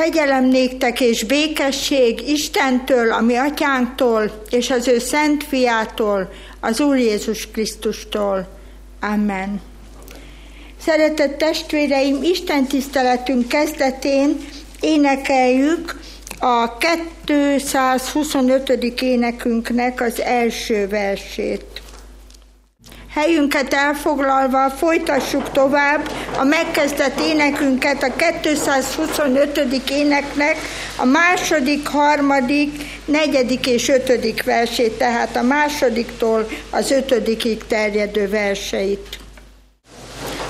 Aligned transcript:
Kegyelem 0.00 0.44
néktek 0.44 1.00
és 1.00 1.24
békesség 1.24 2.28
Istentől, 2.28 3.12
a 3.12 3.20
mi 3.20 3.36
atyánktól, 3.36 4.42
és 4.50 4.70
az 4.70 4.88
ő 4.88 4.98
szent 4.98 5.44
fiától, 5.44 6.32
az 6.60 6.80
Úr 6.80 6.96
Jézus 6.96 7.50
Krisztustól. 7.50 8.48
Amen. 9.00 9.60
Szeretett 10.80 11.38
testvéreim, 11.38 12.22
Isten 12.22 12.66
tiszteletünk 12.66 13.48
kezdetén 13.48 14.36
énekeljük 14.80 16.00
a 16.38 16.76
225. 17.24 18.68
énekünknek 19.00 20.00
az 20.00 20.20
első 20.20 20.88
versét. 20.88 21.79
Helyünket 23.14 23.74
elfoglalva 23.74 24.70
folytassuk 24.70 25.50
tovább 25.52 26.10
a 26.38 26.44
megkezdett 26.44 27.20
énekünket, 27.20 28.02
a 28.02 28.12
225. 28.42 29.90
éneknek 29.90 30.56
a 30.96 31.04
második, 31.04 31.86
harmadik, 31.86 32.82
negyedik 33.04 33.66
és 33.66 33.88
ötödik 33.88 34.44
versét, 34.44 34.92
tehát 34.92 35.36
a 35.36 35.42
másodiktól 35.42 36.48
az 36.70 36.90
ötödikig 36.90 37.66
terjedő 37.66 38.28
verseit. 38.28 39.18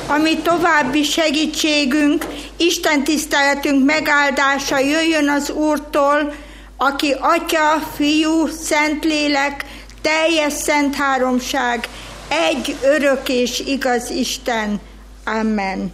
Ami 0.06 0.38
további 0.38 1.02
segítségünk, 1.02 2.26
Isten 2.56 3.04
tiszteletünk 3.04 3.84
megáldása 3.84 4.78
jöjjön 4.78 5.28
az 5.28 5.50
Úrtól, 5.50 6.34
aki 6.76 7.14
Atya, 7.20 7.82
Fiú, 7.96 8.46
Szentlélek, 8.46 9.64
teljes 10.02 10.52
szent 10.52 10.94
háromság, 10.94 11.88
egy 12.30 12.76
örök 12.82 13.28
és 13.28 13.62
igaz 13.66 14.10
Isten. 14.10 14.80
Amen. 15.24 15.92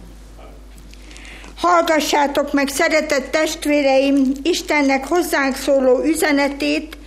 Hallgassátok 1.57 2.53
meg, 2.53 2.67
szeretett 2.67 3.31
testvéreim, 3.31 4.31
Istennek 4.43 5.07
hozzánk 5.07 5.55
szóló 5.55 6.03
üzenetét, 6.03 6.97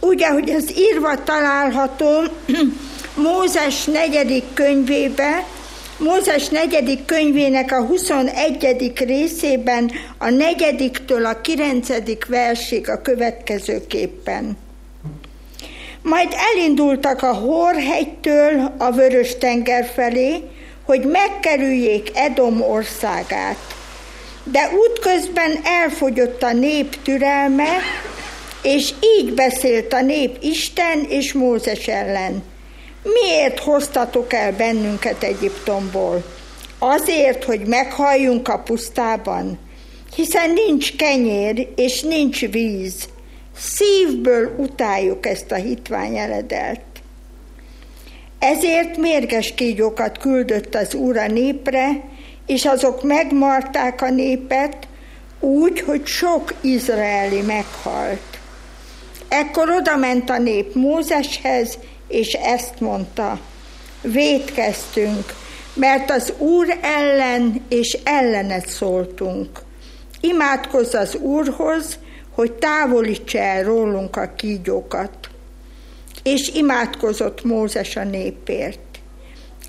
úgy, 0.00 0.22
ahogy 0.22 0.50
az 0.50 0.78
írva 0.78 1.24
található 1.24 2.22
Mózes 3.14 3.84
negyedik 3.84 4.44
könyvébe, 4.54 5.46
Mózes 5.98 6.48
negyedik 6.48 7.04
könyvének 7.04 7.72
a 7.72 7.84
21. 7.84 8.92
részében 9.06 9.90
a 10.18 10.30
negyediktől 10.30 11.26
a 11.26 11.40
kilencedik 11.40 12.26
versig 12.26 12.88
a 12.88 13.02
következőképpen. 13.02 14.63
Majd 16.04 16.34
elindultak 16.52 17.22
a 17.22 17.32
Horhegytől 17.32 18.74
a 18.78 18.90
Vörös 18.90 19.38
tenger 19.38 19.84
felé, 19.94 20.42
hogy 20.84 21.00
megkerüljék 21.00 22.10
Edom 22.14 22.62
országát. 22.62 23.56
De 24.44 24.70
útközben 24.88 25.60
elfogyott 25.62 26.42
a 26.42 26.52
nép 26.52 27.02
türelme, 27.02 27.68
és 28.62 28.90
így 29.18 29.34
beszélt 29.34 29.92
a 29.92 30.00
nép 30.00 30.36
Isten 30.40 31.06
és 31.08 31.32
Mózes 31.32 31.86
ellen. 31.86 32.42
Miért 33.02 33.58
hoztatok 33.58 34.32
el 34.32 34.52
bennünket 34.52 35.22
Egyiptomból? 35.22 36.24
Azért, 36.78 37.44
hogy 37.44 37.60
meghalljunk 37.66 38.48
a 38.48 38.58
pusztában? 38.58 39.58
Hiszen 40.14 40.50
nincs 40.50 40.96
kenyér 40.96 41.68
és 41.76 42.00
nincs 42.02 42.46
víz 42.46 43.12
Szívből 43.56 44.54
utáljuk 44.56 45.26
ezt 45.26 45.52
a 45.52 45.54
hitvány 45.54 46.16
eredelt. 46.16 46.80
Ezért 48.38 48.96
mérges 48.96 49.54
kígyókat 49.54 50.18
küldött 50.18 50.74
az 50.74 50.94
Úr 50.94 51.16
a 51.16 51.26
népre, 51.26 51.88
és 52.46 52.64
azok 52.64 53.02
megmarták 53.02 54.02
a 54.02 54.10
népet 54.10 54.86
úgy, 55.40 55.80
hogy 55.80 56.06
sok 56.06 56.54
izraeli 56.60 57.40
meghalt. 57.40 58.38
Ekkor 59.28 59.70
odament 59.70 60.30
a 60.30 60.38
nép 60.38 60.74
Mózeshez, 60.74 61.78
és 62.08 62.32
ezt 62.32 62.80
mondta, 62.80 63.40
védkeztünk, 64.02 65.34
mert 65.74 66.10
az 66.10 66.32
Úr 66.38 66.78
ellen 66.82 67.64
és 67.68 67.98
ellenet 68.04 68.68
szóltunk. 68.68 69.48
Imádkozz 70.20 70.94
az 70.94 71.14
Úrhoz, 71.14 71.98
hogy 72.34 72.52
távolítsa 72.52 73.38
el 73.38 73.64
rólunk 73.64 74.16
a 74.16 74.32
kígyókat. 74.36 75.10
És 76.22 76.48
imádkozott 76.54 77.44
Mózes 77.44 77.96
a 77.96 78.04
népért. 78.04 78.78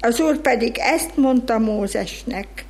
Az 0.01 0.19
úr 0.19 0.37
pedig 0.37 0.77
ezt 0.77 1.17
mondta 1.17 1.59
Mózesnek, 1.59 2.65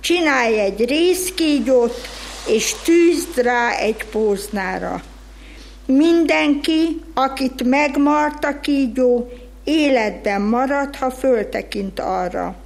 csinálj 0.00 0.60
egy 0.60 0.84
részkígyót, 0.84 2.08
és 2.48 2.74
tűzd 2.84 3.38
rá 3.38 3.70
egy 3.70 4.04
póznára. 4.10 5.02
Mindenki, 5.86 7.00
akit 7.14 7.62
megmart 7.62 8.44
a 8.44 8.60
kígyó, 8.60 9.32
életben 9.64 10.40
marad, 10.40 10.96
ha 10.96 11.10
föltekint 11.10 12.00
arra. 12.00 12.56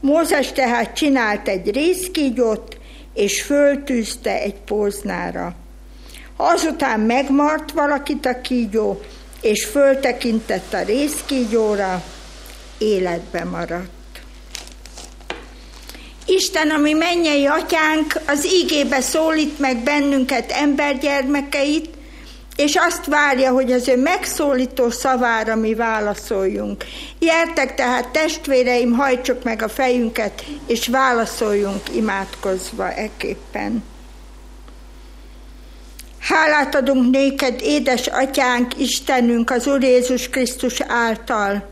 Mózes 0.00 0.52
tehát 0.52 0.96
csinált 0.96 1.48
egy 1.48 1.70
részkígyót, 1.70 2.78
és 3.14 3.42
föltűzte 3.42 4.40
egy 4.40 4.54
póznára. 4.54 5.54
Azután 6.36 7.00
megmart 7.00 7.72
valakit 7.72 8.26
a 8.26 8.40
kígyó, 8.40 9.00
és 9.40 9.64
föltekintett 9.64 10.72
a 10.72 10.82
részkígyóra, 10.82 12.02
életbe 12.78 13.44
maradt. 13.44 13.90
Isten, 16.26 16.70
ami 16.70 16.92
mennyei 16.92 17.46
atyánk, 17.46 18.20
az 18.26 18.46
ígébe 18.46 19.00
szólít 19.00 19.58
meg 19.58 19.76
bennünket, 19.76 20.50
embergyermekeit, 20.50 21.88
és 22.56 22.74
azt 22.76 23.06
várja, 23.06 23.52
hogy 23.52 23.72
az 23.72 23.88
ő 23.88 23.96
megszólító 23.96 24.90
szavára 24.90 25.56
mi 25.56 25.74
válaszoljunk. 25.74 26.84
Gyertek 27.18 27.74
tehát, 27.74 28.08
testvéreim, 28.08 28.92
hajtsuk 28.92 29.42
meg 29.44 29.62
a 29.62 29.68
fejünket, 29.68 30.44
és 30.66 30.88
válaszoljunk 30.88 31.94
imádkozva 31.94 32.92
eképpen. 32.92 33.84
Hálát 36.28 36.74
adunk 36.74 37.10
néked, 37.10 37.60
édes 37.62 38.06
atyánk, 38.06 38.78
Istenünk, 38.78 39.50
az 39.50 39.66
Úr 39.66 39.82
Jézus 39.82 40.28
Krisztus 40.28 40.80
által. 40.80 41.68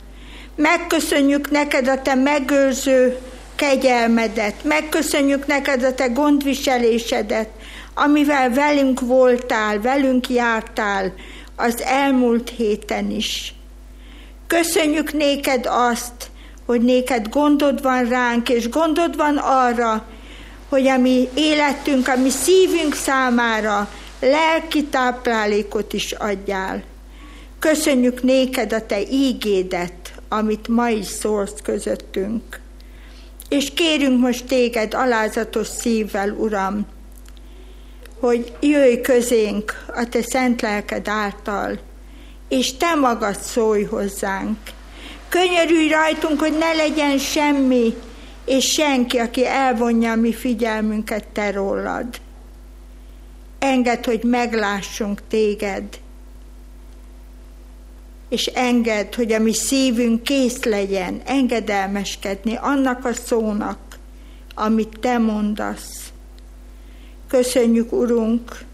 Megköszönjük 0.56 1.50
neked 1.50 1.88
a 1.88 2.03
te 2.03 2.15
megőrző 2.15 3.19
kegyelmedet, 3.54 4.54
megköszönjük 4.64 5.47
neked 5.47 5.82
a 5.82 5.94
te 5.94 6.06
gondviselésedet, 6.06 7.48
amivel 7.94 8.50
velünk 8.50 9.00
voltál, 9.00 9.81
velünk 9.81 10.28
jártál 10.28 11.14
az 11.56 11.82
elmúlt 11.82 12.53
héten 12.56 13.10
is. 13.10 13.54
Köszönjük 14.47 15.12
néked 15.12 15.66
azt, 15.69 16.31
hogy 16.66 16.81
néked 16.81 17.28
gondod 17.28 17.82
van 17.82 18.09
ránk, 18.09 18.48
és 18.48 18.69
gondod 18.69 19.16
van 19.16 19.37
arra, 19.37 20.04
hogy 20.69 20.87
a 20.87 20.98
mi 20.98 21.28
életünk, 21.34 22.09
a 22.09 22.16
mi 22.16 22.31
szívünk 22.31 22.94
számára 22.94 23.88
lelki 24.24 24.84
táplálékot 24.84 25.92
is 25.92 26.12
adjál. 26.12 26.82
Köszönjük 27.58 28.22
néked 28.22 28.72
a 28.72 28.86
te 28.86 29.02
ígédet, 29.10 30.12
amit 30.28 30.68
ma 30.68 30.88
is 30.88 31.06
szólsz 31.06 31.60
közöttünk. 31.62 32.60
És 33.48 33.70
kérünk 33.74 34.20
most 34.20 34.44
téged 34.46 34.94
alázatos 34.94 35.66
szívvel, 35.66 36.30
Uram, 36.30 36.86
hogy 38.20 38.52
jöjj 38.60 39.00
közénk 39.00 39.84
a 39.94 40.08
te 40.08 40.22
szent 40.22 40.60
lelked 40.60 41.08
által, 41.08 41.78
és 42.48 42.76
te 42.76 42.94
magad 42.94 43.38
szólj 43.38 43.82
hozzánk. 43.82 44.58
Könyörülj 45.28 45.88
rajtunk, 45.88 46.40
hogy 46.40 46.58
ne 46.58 46.72
legyen 46.72 47.18
semmi, 47.18 47.94
és 48.44 48.72
senki, 48.72 49.18
aki 49.18 49.46
elvonja 49.46 50.12
a 50.12 50.16
mi 50.16 50.32
figyelmünket 50.32 51.28
te 51.28 51.50
rólad. 51.50 52.06
Engedd, 53.64 54.05
hogy 54.05 54.22
meglássunk 54.25 55.20
téged, 55.28 55.84
és 58.28 58.46
engedd, 58.46 59.14
hogy 59.14 59.32
a 59.32 59.38
mi 59.38 59.52
szívünk 59.55 60.22
kész 60.22 60.62
legyen 60.62 61.20
engedelmeskedni 61.25 62.56
annak 62.56 63.05
a 63.05 63.12
szónak, 63.12 63.78
amit 64.55 64.99
te 65.00 65.19
mondasz. 65.19 66.12
Köszönjük, 67.28 67.93
Urunk, 67.93 68.64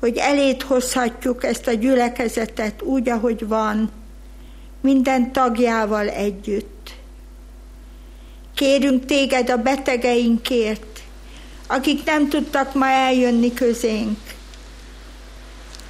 hogy 0.00 0.16
elét 0.16 0.62
hozhatjuk 0.62 1.44
ezt 1.44 1.66
a 1.66 1.72
gyülekezetet 1.72 2.82
úgy, 2.82 3.08
ahogy 3.08 3.46
van, 3.46 3.90
minden 4.80 5.32
tagjával 5.32 6.08
együtt. 6.08 6.94
Kérünk 8.54 9.04
téged 9.04 9.50
a 9.50 9.56
betegeinkért, 9.56 10.95
akik 11.66 12.04
nem 12.04 12.28
tudtak 12.28 12.74
ma 12.74 12.86
eljönni 12.86 13.54
közénk. 13.54 14.18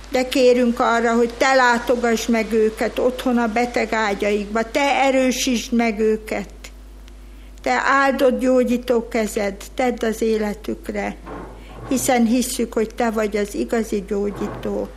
De 0.09 0.29
kérünk 0.29 0.81
arra, 0.81 1.15
hogy 1.15 1.35
te 1.39 1.55
látogass 1.55 2.27
meg 2.27 2.53
őket 2.53 2.99
otthon 2.99 3.39
a 3.39 3.53
beteg 3.53 3.93
ágyaikba, 3.93 4.71
te 4.71 5.05
erősítsd 5.05 5.73
meg 5.73 5.99
őket. 5.99 6.49
Te 7.63 7.83
áldott 7.85 8.41
gyógyító 8.41 9.09
kezed, 9.09 9.55
tedd 9.75 10.05
az 10.05 10.23
életükre. 10.23 11.17
hiszen 11.89 12.25
hisszük, 12.25 12.73
hogy 12.73 12.95
Te 12.95 13.11
vagy 13.11 13.37
az 13.37 13.55
igazi 13.55 14.05
gyógyító. 14.09 14.89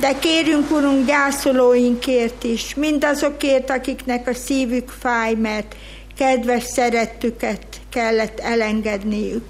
De 0.00 0.18
kérünk, 0.18 0.70
Urunk, 0.70 1.06
gyászolóinkért 1.06 2.44
is, 2.44 2.74
mindazokért, 2.74 3.70
akiknek 3.70 4.28
a 4.28 4.34
szívük 4.34 4.88
fáj, 4.88 5.34
mert 5.34 5.74
kedves 6.16 6.62
szerettüket 6.62 7.66
kellett 7.88 8.40
elengedniük. 8.40 9.44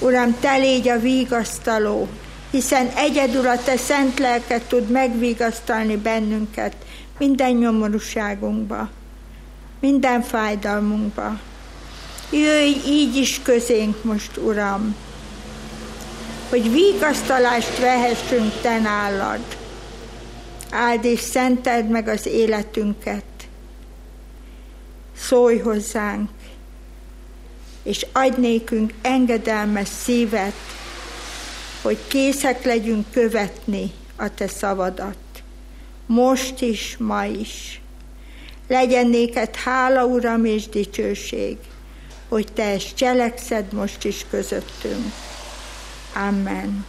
Uram, 0.00 0.36
Te 0.40 0.56
légy 0.56 0.88
a 0.88 0.98
vígasztaló, 0.98 2.08
hiszen 2.50 2.88
egyedül 2.96 3.46
a 3.46 3.62
Te 3.62 3.76
szent 3.76 4.18
lelket 4.18 4.62
tud 4.62 4.90
megvigasztalni 4.90 5.96
bennünket 5.96 6.74
minden 7.18 7.52
nyomorúságunkba, 7.52 8.88
minden 9.80 10.22
fájdalmunkba. 10.22 11.40
Jöjj 12.30 12.76
így 12.86 13.16
is 13.16 13.40
közénk 13.42 14.04
most, 14.04 14.36
Uram, 14.36 14.96
hogy 16.48 16.72
vigasztalást 16.72 17.78
vehessünk 17.78 18.60
Te 18.60 18.78
nálad. 18.78 19.40
Áld 20.70 21.04
és 21.04 21.20
szenteld 21.20 21.88
meg 21.88 22.08
az 22.08 22.26
életünket. 22.26 23.27
Szólj 25.28 25.58
hozzánk, 25.58 26.30
és 27.82 28.06
adj 28.12 28.40
nékünk 28.40 28.92
engedelmes 29.02 29.88
szívet, 29.88 30.54
hogy 31.82 31.98
készek 32.06 32.64
legyünk 32.64 33.10
követni 33.10 33.92
a 34.16 34.34
Te 34.34 34.46
szavadat. 34.48 35.16
Most 36.06 36.60
is, 36.60 36.96
ma 36.98 37.24
is. 37.24 37.80
Legyen 38.68 39.06
néked 39.06 39.56
hála, 39.56 40.04
Uram, 40.04 40.44
és 40.44 40.68
dicsőség, 40.68 41.56
hogy 42.28 42.52
Te 42.52 42.64
ezt 42.64 42.94
cselekszed 42.94 43.72
most 43.72 44.04
is 44.04 44.26
közöttünk. 44.30 45.12
Amen. 46.14 46.86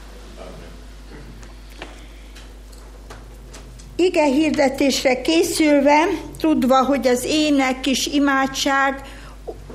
Ige 4.00 4.24
hirdetésre 4.24 5.22
készülve, 5.22 6.08
tudva, 6.42 6.86
hogy 6.86 7.08
az 7.08 7.26
ének 7.26 7.86
is 7.86 8.06
imádság, 8.06 9.02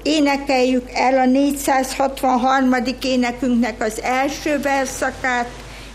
énekeljük 0.02 0.90
el 0.94 1.18
a 1.18 1.26
463. 1.26 2.74
énekünknek 3.02 3.82
az 3.82 4.02
első 4.02 4.60
verszakát, 4.60 5.48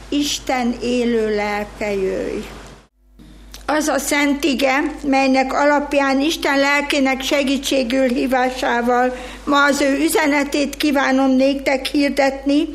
Isten 0.09 0.75
élő 0.81 1.35
lelke 1.35 1.93
jöjj. 1.93 2.43
Az 3.65 3.87
a 3.87 3.97
szent 3.97 4.43
ige, 4.43 4.79
melynek 5.03 5.53
alapján 5.53 6.21
Isten 6.21 6.59
lelkének 6.59 7.21
segítségül 7.21 8.07
hívásával 8.07 9.15
ma 9.43 9.63
az 9.63 9.81
ő 9.81 9.97
üzenetét 9.97 10.77
kívánom 10.77 11.35
néktek 11.35 11.85
hirdetni, 11.85 12.67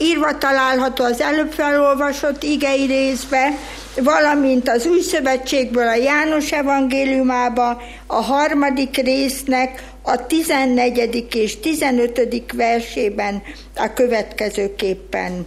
írva 0.00 0.38
található 0.38 1.04
az 1.04 1.20
előbb 1.20 1.52
felolvasott 1.52 2.42
igei 2.42 2.86
részbe, 2.86 3.58
valamint 4.02 4.68
az 4.68 4.86
új 4.86 5.00
szövetségből 5.00 5.88
a 5.88 5.94
János 5.94 6.52
evangéliumába, 6.52 7.82
a 8.06 8.14
harmadik 8.14 8.96
résznek 8.96 9.82
a 10.02 10.26
14. 10.26 11.26
és 11.34 11.60
15. 11.60 12.44
versében 12.54 13.42
a 13.76 13.92
következőképpen. 13.92 15.46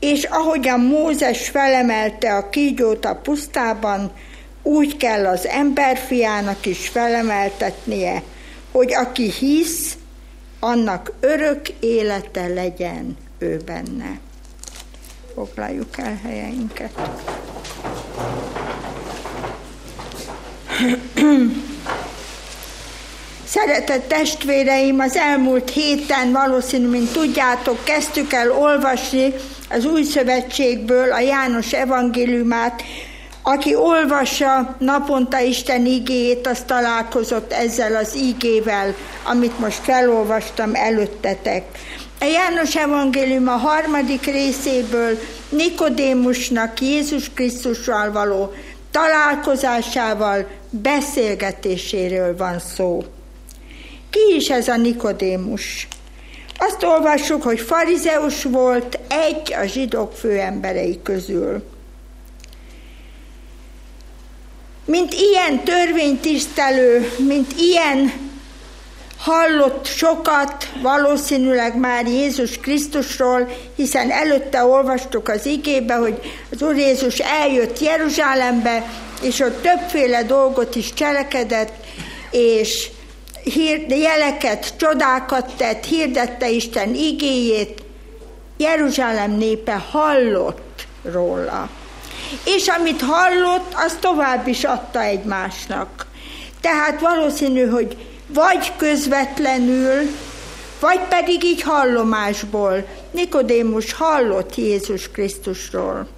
És 0.00 0.24
ahogyan 0.24 0.80
Mózes 0.80 1.48
felemelte 1.48 2.34
a 2.34 2.48
kígyót 2.48 3.04
a 3.04 3.20
pusztában, 3.22 4.12
úgy 4.62 4.96
kell 4.96 5.26
az 5.26 5.46
emberfiának 5.46 6.66
is 6.66 6.88
felemeltetnie, 6.88 8.22
hogy 8.72 8.94
aki 8.94 9.30
hisz, 9.30 9.96
annak 10.60 11.12
örök 11.20 11.68
élete 11.80 12.46
legyen 12.46 13.16
ő 13.42 13.60
benne. 13.64 14.18
Foglaljuk 15.34 15.98
el 15.98 16.20
helyeinket. 16.22 16.90
Szeretett 23.44 24.08
testvéreim, 24.08 24.98
az 24.98 25.16
elmúlt 25.16 25.70
héten 25.70 26.32
valószínű, 26.32 26.88
mint 26.88 27.12
tudjátok, 27.12 27.84
kezdtük 27.84 28.32
el 28.32 28.50
olvasni 28.50 29.34
az 29.70 29.84
Új 29.84 30.02
Szövetségből 30.02 31.12
a 31.12 31.20
János 31.20 31.72
evangéliumát, 31.72 32.82
aki 33.42 33.74
olvassa 33.74 34.76
naponta 34.78 35.40
Isten 35.40 35.86
igéjét, 35.86 36.46
az 36.46 36.62
találkozott 36.66 37.52
ezzel 37.52 37.96
az 37.96 38.14
igével, 38.14 38.94
amit 39.24 39.58
most 39.58 39.78
felolvastam 39.82 40.74
előttetek. 40.74 41.64
A 42.22 42.24
János 42.24 42.76
evangélium 42.76 43.48
a 43.48 43.56
harmadik 43.56 44.24
részéből 44.24 45.18
Nikodémusnak 45.48 46.80
Jézus 46.80 47.30
Krisztussal 47.34 48.12
való 48.12 48.52
találkozásával, 48.90 50.46
beszélgetéséről 50.70 52.36
van 52.36 52.58
szó. 52.58 53.04
Ki 54.10 54.36
is 54.36 54.50
ez 54.50 54.68
a 54.68 54.76
Nikodémus? 54.76 55.88
Azt 56.58 56.82
olvassuk, 56.82 57.42
hogy 57.42 57.60
farizeus 57.60 58.42
volt 58.42 58.98
egy 59.08 59.54
a 59.54 59.66
zsidók 59.66 60.12
főemberei 60.12 61.00
közül. 61.02 61.64
Mint 64.84 65.12
ilyen 65.12 65.64
törvénytisztelő, 65.64 67.12
mint 67.18 67.52
ilyen 67.58 68.12
hallott 69.22 69.86
sokat 69.86 70.68
valószínűleg 70.80 71.76
már 71.76 72.06
Jézus 72.06 72.58
Krisztusról, 72.58 73.48
hiszen 73.76 74.10
előtte 74.10 74.64
olvastuk 74.64 75.28
az 75.28 75.46
igébe, 75.46 75.94
hogy 75.94 76.20
az 76.50 76.62
Úr 76.62 76.76
Jézus 76.76 77.18
eljött 77.18 77.80
Jeruzsálembe, 77.80 78.84
és 79.22 79.40
ott 79.40 79.62
többféle 79.62 80.22
dolgot 80.22 80.74
is 80.74 80.94
cselekedett, 80.94 81.72
és 82.30 82.90
jeleket, 83.88 84.74
csodákat 84.76 85.52
tett, 85.56 85.84
hirdette 85.84 86.50
Isten 86.50 86.94
igéjét, 86.94 87.82
Jeruzsálem 88.56 89.30
népe 89.30 89.82
hallott 89.90 90.86
róla. 91.02 91.68
És 92.44 92.68
amit 92.68 93.00
hallott, 93.00 93.72
az 93.74 93.96
tovább 94.00 94.46
is 94.46 94.64
adta 94.64 95.02
egymásnak. 95.02 96.06
Tehát 96.60 97.00
valószínű, 97.00 97.66
hogy 97.66 97.96
vagy 98.32 98.72
közvetlenül, 98.76 100.00
vagy 100.80 101.00
pedig 101.08 101.44
így 101.44 101.62
hallomásból. 101.62 102.86
Nikodémus 103.10 103.92
hallott 103.92 104.56
Jézus 104.56 105.10
Krisztusról. 105.10 106.08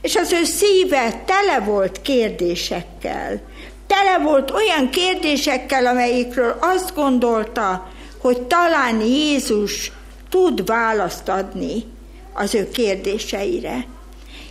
És 0.00 0.16
az 0.16 0.32
ő 0.32 0.44
szíve 0.44 1.22
tele 1.26 1.60
volt 1.60 2.02
kérdésekkel. 2.02 3.40
Tele 3.86 4.18
volt 4.18 4.50
olyan 4.50 4.90
kérdésekkel, 4.90 5.86
amelyikről 5.86 6.56
azt 6.60 6.94
gondolta, 6.94 7.88
hogy 8.18 8.42
talán 8.42 9.00
Jézus 9.00 9.92
tud 10.28 10.66
választ 10.66 11.28
adni 11.28 11.84
az 12.32 12.54
ő 12.54 12.70
kérdéseire. 12.70 13.86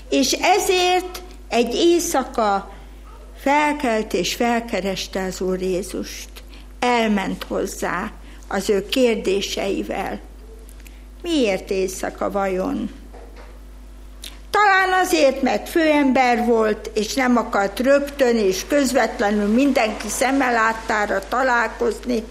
És 0.09 0.31
ezért 0.31 1.21
egy 1.49 1.75
éjszaka 1.75 2.71
felkelt 3.39 4.13
és 4.13 4.35
felkereste 4.35 5.23
az 5.23 5.41
Úr 5.41 5.61
Jézust. 5.61 6.29
Elment 6.79 7.43
hozzá 7.47 8.11
az 8.47 8.69
ő 8.69 8.85
kérdéseivel. 8.85 10.19
Miért 11.21 11.69
éjszaka 11.69 12.31
vajon? 12.31 12.89
Talán 14.51 15.05
azért, 15.05 15.41
mert 15.41 15.69
főember 15.69 16.45
volt, 16.45 16.91
és 16.93 17.13
nem 17.13 17.37
akart 17.37 17.79
rögtön 17.79 18.37
és 18.37 18.65
közvetlenül 18.67 19.47
mindenki 19.47 20.07
szemmeláttára 20.07 21.21
találkozni, 21.29 22.23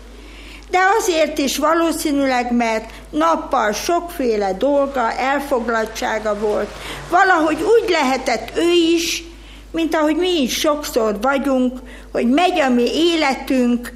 de 0.70 0.78
azért 0.98 1.38
is 1.38 1.56
valószínűleg, 1.56 2.52
mert 2.52 2.90
nappal 3.10 3.72
sokféle 3.72 4.52
dolga, 4.52 5.12
elfoglaltsága 5.12 6.38
volt. 6.38 6.68
Valahogy 7.10 7.62
úgy 7.62 7.90
lehetett 7.90 8.56
ő 8.56 8.70
is, 8.94 9.24
mint 9.70 9.94
ahogy 9.94 10.16
mi 10.16 10.42
is 10.42 10.58
sokszor 10.58 11.20
vagyunk, 11.20 11.78
hogy 12.12 12.28
megy 12.28 12.58
a 12.58 12.68
mi 12.68 12.94
életünk, 12.94 13.92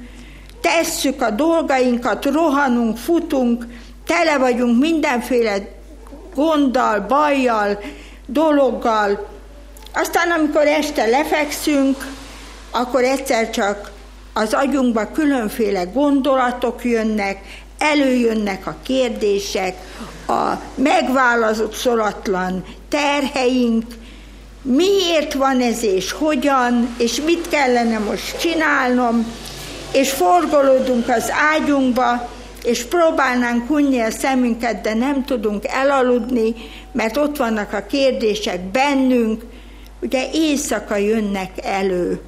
tesszük 0.61 1.21
a 1.21 1.29
dolgainkat, 1.29 2.25
rohanunk, 2.25 2.97
futunk, 2.97 3.65
tele 4.05 4.37
vagyunk 4.37 4.79
mindenféle 4.79 5.57
gonddal, 6.35 6.99
bajjal, 6.99 7.79
dologgal. 8.25 9.29
Aztán, 9.93 10.31
amikor 10.31 10.67
este 10.67 11.05
lefekszünk, 11.05 12.07
akkor 12.71 13.03
egyszer 13.03 13.49
csak 13.49 13.91
az 14.33 14.53
agyunkba 14.53 15.11
különféle 15.11 15.83
gondolatok 15.83 16.83
jönnek, 16.83 17.61
előjönnek 17.77 18.67
a 18.67 18.75
kérdések, 18.83 19.75
a 20.27 20.51
megválaszolatlan 20.75 22.63
terheink, 22.89 23.85
miért 24.61 25.33
van 25.33 25.61
ez 25.61 25.83
és 25.83 26.11
hogyan, 26.11 26.95
és 26.97 27.21
mit 27.21 27.49
kellene 27.49 27.99
most 27.99 28.39
csinálnom, 28.39 29.25
és 29.91 30.11
forgolódunk 30.11 31.09
az 31.09 31.31
ágyunkba, 31.53 32.29
és 32.63 32.83
próbálnánk 32.83 33.67
hunni 33.67 33.99
a 33.99 34.11
szemünket, 34.11 34.81
de 34.81 34.93
nem 34.93 35.25
tudunk 35.25 35.67
elaludni, 35.67 36.53
mert 36.91 37.17
ott 37.17 37.37
vannak 37.37 37.73
a 37.73 37.85
kérdések 37.85 38.59
bennünk, 38.59 39.43
ugye 40.01 40.29
éjszaka 40.33 40.95
jönnek 40.95 41.51
elő. 41.63 42.21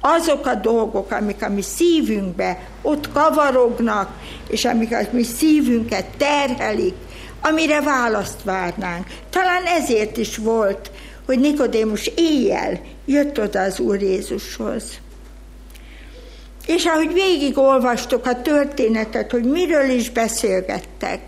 Azok 0.00 0.46
a 0.46 0.54
dolgok, 0.54 1.10
amik 1.10 1.42
a 1.42 1.48
mi 1.48 1.62
szívünkbe 1.62 2.58
ott 2.82 3.12
kavarognak, 3.12 4.10
és 4.48 4.64
amik 4.64 4.92
a 4.92 5.00
mi 5.10 5.22
szívünket 5.22 6.06
terhelik, 6.16 6.94
amire 7.40 7.80
választ 7.80 8.42
várnánk. 8.44 9.06
Talán 9.30 9.64
ezért 9.64 10.16
is 10.16 10.36
volt, 10.36 10.90
hogy 11.26 11.38
Nikodémus 11.38 12.10
éjjel 12.16 12.80
jött 13.04 13.40
oda 13.40 13.60
az 13.60 13.80
Úr 13.80 14.00
Jézushoz. 14.02 14.84
És 16.74 16.84
ahogy 16.84 17.12
végigolvastok 17.12 18.26
a 18.26 18.42
történetet, 18.42 19.30
hogy 19.30 19.44
miről 19.44 19.88
is 19.88 20.10
beszélgettek, 20.10 21.20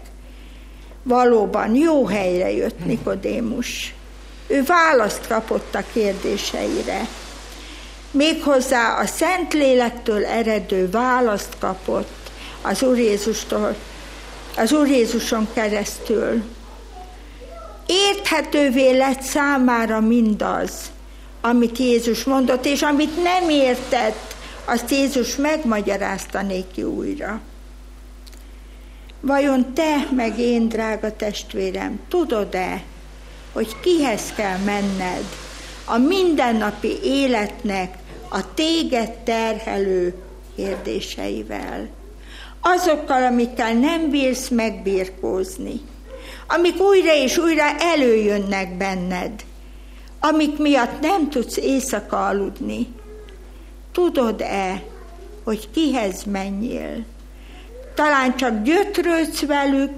valóban 1.03 1.75
jó 1.75 2.07
helyre 2.07 2.53
jött 2.53 2.85
Nikodémus. 2.85 3.95
Ő 4.47 4.63
választ 4.63 5.27
kapott 5.27 5.75
a 5.75 5.83
kérdéseire. 5.93 7.09
Méghozzá 8.11 8.99
a 9.01 9.07
Szentlélektől 9.07 10.25
eredő 10.25 10.91
választ 10.91 11.57
kapott 11.59 12.31
az 12.63 12.83
Úr 12.83 12.99
Jézustól, 12.99 13.77
az 14.57 14.73
Úr 14.73 14.87
Jézuson 14.87 15.49
keresztül. 15.55 16.43
Érthetővé 17.87 18.97
lett 18.97 19.23
számára 19.23 20.01
mindaz, 20.01 20.73
amit 21.41 21.79
Jézus 21.79 22.25
mondott, 22.25 22.65
és 22.65 22.83
amit 22.83 23.23
nem 23.23 23.49
értett, 23.49 24.41
azt 24.73 24.91
Jézus 24.91 25.37
megmagyarázta 25.37 26.43
néki 26.43 26.83
újra. 26.83 27.41
Vajon 29.21 29.75
te 29.75 30.09
meg 30.11 30.39
én, 30.39 30.69
drága 30.69 31.17
testvérem, 31.17 32.01
tudod-e, 32.09 32.83
hogy 33.53 33.81
kihez 33.81 34.33
kell 34.37 34.59
menned 34.59 35.25
a 35.85 35.99
mindennapi 35.99 36.99
életnek 37.03 37.97
a 38.29 38.55
téged 38.55 39.11
terhelő 39.11 40.15
kérdéseivel? 40.57 41.89
Azokkal, 42.61 43.25
amikkel 43.25 43.73
nem 43.73 44.11
bírsz 44.11 44.49
megbírkózni, 44.49 45.81
amik 46.47 46.81
újra 46.81 47.15
és 47.15 47.39
újra 47.39 47.77
előjönnek 47.79 48.77
benned, 48.77 49.45
amik 50.21 50.59
miatt 50.59 51.01
nem 51.01 51.31
tudsz 51.31 51.57
éjszaka 51.57 52.27
aludni, 52.27 52.87
Tudod-e, 53.93 54.83
hogy 55.45 55.71
kihez 55.71 56.25
menjél? 56.25 57.05
Talán 57.95 58.37
csak 58.37 58.63
gyötrődsz 58.63 59.47
velük, 59.47 59.93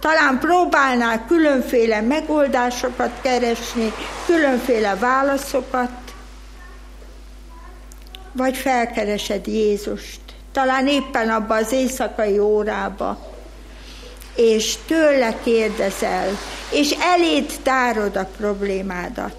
talán 0.00 0.38
próbálnál 0.38 1.26
különféle 1.26 2.00
megoldásokat 2.00 3.20
keresni, 3.22 3.92
különféle 4.26 4.94
válaszokat, 4.94 5.90
vagy 8.32 8.56
felkeresed 8.56 9.46
Jézust, 9.46 10.20
talán 10.52 10.88
éppen 10.88 11.30
abba 11.30 11.54
az 11.54 11.72
éjszakai 11.72 12.38
órába, 12.38 13.32
és 14.36 14.74
tőle 14.86 15.34
kérdezel, 15.42 16.28
és 16.70 16.90
eléd 16.90 17.52
tárod 17.62 18.16
a 18.16 18.28
problémádat, 18.36 19.36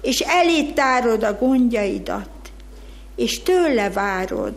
és 0.00 0.20
eléd 0.20 0.74
tárod 0.74 1.22
a 1.22 1.38
gondjaidat, 1.38 2.28
és 3.22 3.42
tőle 3.42 3.90
várod, 3.90 4.54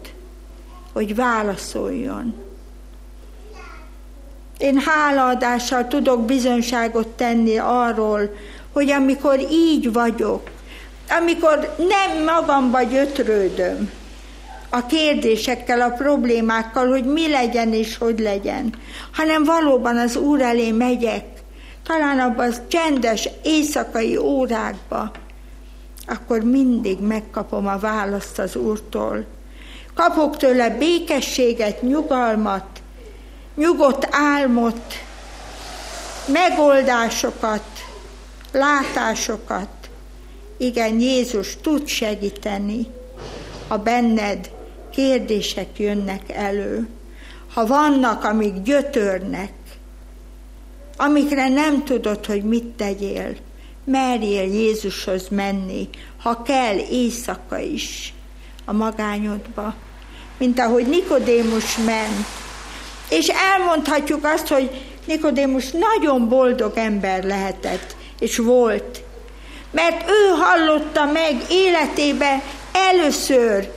hogy 0.93 1.15
válaszoljon. 1.15 2.35
Én 4.57 4.79
hálaadással 4.79 5.87
tudok 5.87 6.25
bizonyságot 6.25 7.07
tenni 7.07 7.57
arról, 7.57 8.35
hogy 8.71 8.91
amikor 8.91 9.39
így 9.51 9.93
vagyok, 9.93 10.49
amikor 11.19 11.75
nem 11.77 12.23
magamba 12.23 12.81
gyötrődöm 12.81 13.91
a 14.69 14.85
kérdésekkel, 14.85 15.81
a 15.81 15.89
problémákkal, 15.89 16.87
hogy 16.87 17.05
mi 17.05 17.29
legyen 17.29 17.73
és 17.73 17.97
hogy 17.97 18.19
legyen, 18.19 18.75
hanem 19.11 19.43
valóban 19.43 19.97
az 19.97 20.15
Úr 20.15 20.41
elé 20.41 20.71
megyek, 20.71 21.25
talán 21.83 22.19
abban 22.19 22.47
az 22.47 22.61
csendes 22.67 23.29
éjszakai 23.43 24.17
órákba, 24.17 25.11
akkor 26.05 26.43
mindig 26.43 26.99
megkapom 26.99 27.67
a 27.67 27.77
választ 27.77 28.39
az 28.39 28.55
Úrtól. 28.55 29.25
Kapok 29.93 30.37
tőle 30.37 30.69
békességet, 30.69 31.81
nyugalmat, 31.81 32.65
nyugodt 33.55 34.07
álmot, 34.11 34.93
megoldásokat, 36.25 37.63
látásokat. 38.51 39.69
Igen, 40.57 40.99
Jézus 40.99 41.57
tud 41.61 41.87
segíteni, 41.87 42.87
ha 43.67 43.77
benned 43.77 44.49
kérdések 44.91 45.79
jönnek 45.79 46.21
elő, 46.31 46.87
ha 47.53 47.65
vannak, 47.65 48.23
amik 48.23 48.61
gyötörnek, 48.61 49.51
amikre 50.97 51.49
nem 51.49 51.83
tudod, 51.83 52.25
hogy 52.25 52.43
mit 52.43 52.65
tegyél 52.65 53.35
merjél 53.85 54.53
Jézushoz 54.53 55.27
menni, 55.29 55.89
ha 56.21 56.41
kell 56.41 56.77
éjszaka 56.77 57.57
is 57.57 58.13
a 58.65 58.73
magányodba, 58.73 59.73
mint 60.37 60.59
ahogy 60.59 60.87
Nikodémus 60.87 61.77
ment. 61.77 62.25
És 63.09 63.27
elmondhatjuk 63.27 64.25
azt, 64.25 64.47
hogy 64.47 64.69
Nikodémus 65.05 65.71
nagyon 65.71 66.29
boldog 66.29 66.77
ember 66.77 67.23
lehetett, 67.23 67.95
és 68.19 68.37
volt, 68.37 69.03
mert 69.71 70.09
ő 70.09 70.33
hallotta 70.37 71.05
meg 71.05 71.35
életébe 71.49 72.41
először 72.71 73.71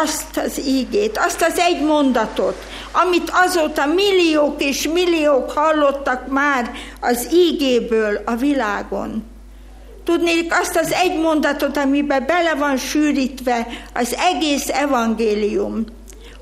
azt 0.00 0.36
az 0.36 0.66
ígét, 0.66 1.18
azt 1.18 1.42
az 1.42 1.58
egy 1.58 1.80
mondatot, 1.80 2.56
amit 2.92 3.30
azóta 3.32 3.86
milliók 3.86 4.62
és 4.62 4.88
milliók 4.88 5.50
hallottak 5.50 6.26
már 6.28 6.70
az 7.00 7.28
ígéből 7.32 8.22
a 8.24 8.34
világon. 8.34 9.24
Tudnék 10.04 10.54
azt 10.60 10.76
az 10.76 10.92
egy 10.92 11.18
mondatot, 11.18 11.76
amiben 11.76 12.26
bele 12.26 12.54
van 12.54 12.76
sűrítve 12.76 13.66
az 13.94 14.16
egész 14.34 14.68
evangélium, 14.68 15.84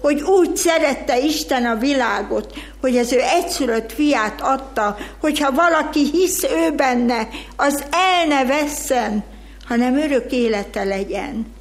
hogy 0.01 0.21
úgy 0.21 0.57
szerette 0.57 1.19
Isten 1.19 1.67
a 1.67 1.77
világot, 1.77 2.53
hogy 2.81 2.97
az 2.97 3.13
ő 3.13 3.21
egyszülött 3.21 3.93
fiát 3.93 4.41
adta, 4.41 4.97
hogyha 5.21 5.53
valaki 5.53 6.11
hisz 6.13 6.43
ő 6.43 6.71
benne, 6.71 7.29
az 7.57 7.85
el 7.91 8.27
ne 8.27 8.45
vesszen, 8.45 9.25
hanem 9.69 9.97
örök 9.97 10.33
élete 10.33 10.85
legyen. 10.85 11.59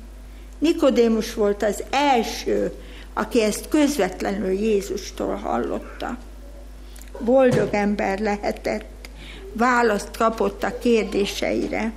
Nikodémus 0.60 1.34
volt 1.34 1.64
az 1.64 1.84
első, 1.90 2.74
aki 3.14 3.42
ezt 3.42 3.68
közvetlenül 3.70 4.52
Jézustól 4.52 5.36
hallotta. 5.36 6.18
Boldog 7.20 7.70
ember 7.72 8.20
lehetett, 8.20 9.10
választ 9.54 10.18
kapott 10.18 10.64
a 10.64 10.80
kérdéseire. 10.80 11.92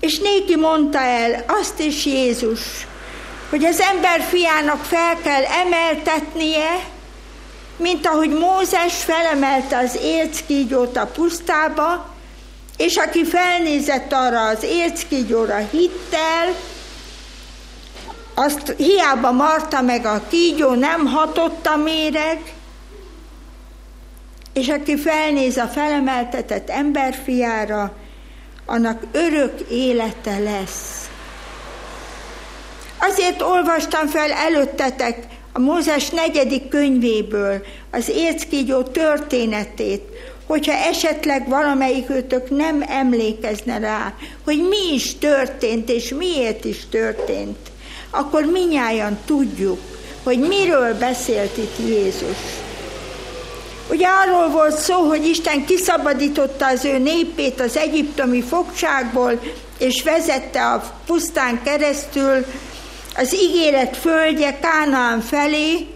És 0.00 0.18
néki 0.18 0.56
mondta 0.56 0.98
el 0.98 1.44
azt 1.46 1.80
is 1.80 2.06
Jézus, 2.06 2.86
hogy 3.50 3.64
az 3.64 3.80
ember 3.80 4.20
fiának 4.20 4.84
fel 4.84 5.16
kell 5.22 5.44
emeltetnie, 5.44 6.84
mint 7.76 8.06
ahogy 8.06 8.30
Mózes 8.30 8.94
felemelte 8.94 9.78
az 9.78 9.98
érckígyót 10.02 10.96
a 10.96 11.06
pusztába, 11.06 12.14
és 12.76 12.96
aki 12.96 13.24
felnézett 13.24 14.12
arra 14.12 14.46
az 14.46 14.62
érckígyóra 14.62 15.56
hittel, 15.56 16.54
azt 18.38 18.74
hiába 18.76 19.32
marta 19.32 19.80
meg 19.80 20.06
a 20.06 20.22
kígyó, 20.28 20.74
nem 20.74 21.06
hatott 21.06 21.66
a 21.66 21.76
méreg, 21.76 22.54
és 24.52 24.68
aki 24.68 24.96
felnéz 24.96 25.56
a 25.56 25.66
felemeltetett 25.66 26.70
emberfiára, 26.70 27.96
annak 28.66 29.02
örök 29.12 29.60
élete 29.70 30.38
lesz. 30.38 31.08
Azért 32.98 33.42
olvastam 33.42 34.06
fel 34.06 34.32
előttetek 34.32 35.26
a 35.52 35.58
Mózes 35.58 36.10
negyedik 36.10 36.68
könyvéből 36.68 37.64
az 37.90 38.08
érckígyó 38.08 38.82
történetét, 38.82 40.02
hogyha 40.46 40.72
esetleg 40.72 41.48
valamelyikőtök 41.48 42.50
nem 42.50 42.84
emlékezne 42.88 43.78
rá, 43.78 44.14
hogy 44.44 44.58
mi 44.68 44.94
is 44.94 45.18
történt, 45.18 45.88
és 45.88 46.08
miért 46.08 46.64
is 46.64 46.86
történt 46.90 47.74
akkor 48.16 48.44
minnyáján 48.44 49.18
tudjuk, 49.26 49.78
hogy 50.22 50.38
miről 50.38 50.94
beszélt 50.98 51.56
itt 51.56 51.88
Jézus. 51.88 52.36
Ugye 53.90 54.06
arról 54.06 54.48
volt 54.48 54.78
szó, 54.78 54.94
hogy 54.94 55.26
Isten 55.26 55.64
kiszabadította 55.64 56.66
az 56.66 56.84
ő 56.84 56.98
népét 56.98 57.60
az 57.60 57.76
egyiptomi 57.76 58.42
fogságból, 58.42 59.40
és 59.78 60.02
vezette 60.02 60.66
a 60.66 60.92
pusztán 61.06 61.62
keresztül 61.62 62.44
az 63.16 63.34
ígéret 63.34 63.96
földje 63.96 64.58
Kánaán 64.58 65.20
felé, 65.20 65.86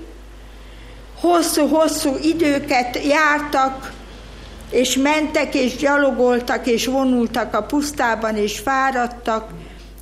hosszú-hosszú 1.21 2.17
időket 2.23 2.99
jártak, 3.05 3.93
és 4.71 4.97
mentek, 4.97 5.55
és 5.55 5.77
gyalogoltak, 5.77 6.67
és 6.67 6.87
vonultak 6.87 7.55
a 7.55 7.63
pusztában, 7.63 8.37
és 8.37 8.59
fáradtak, 8.59 9.51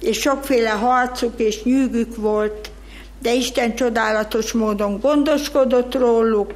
és 0.01 0.19
sokféle 0.19 0.71
harcuk 0.71 1.33
és 1.37 1.63
nyűgük 1.63 2.17
volt, 2.17 2.71
de 3.23 3.33
Isten 3.35 3.75
csodálatos 3.75 4.53
módon 4.53 5.01
gondoskodott 5.01 5.95
róluk, 5.95 6.55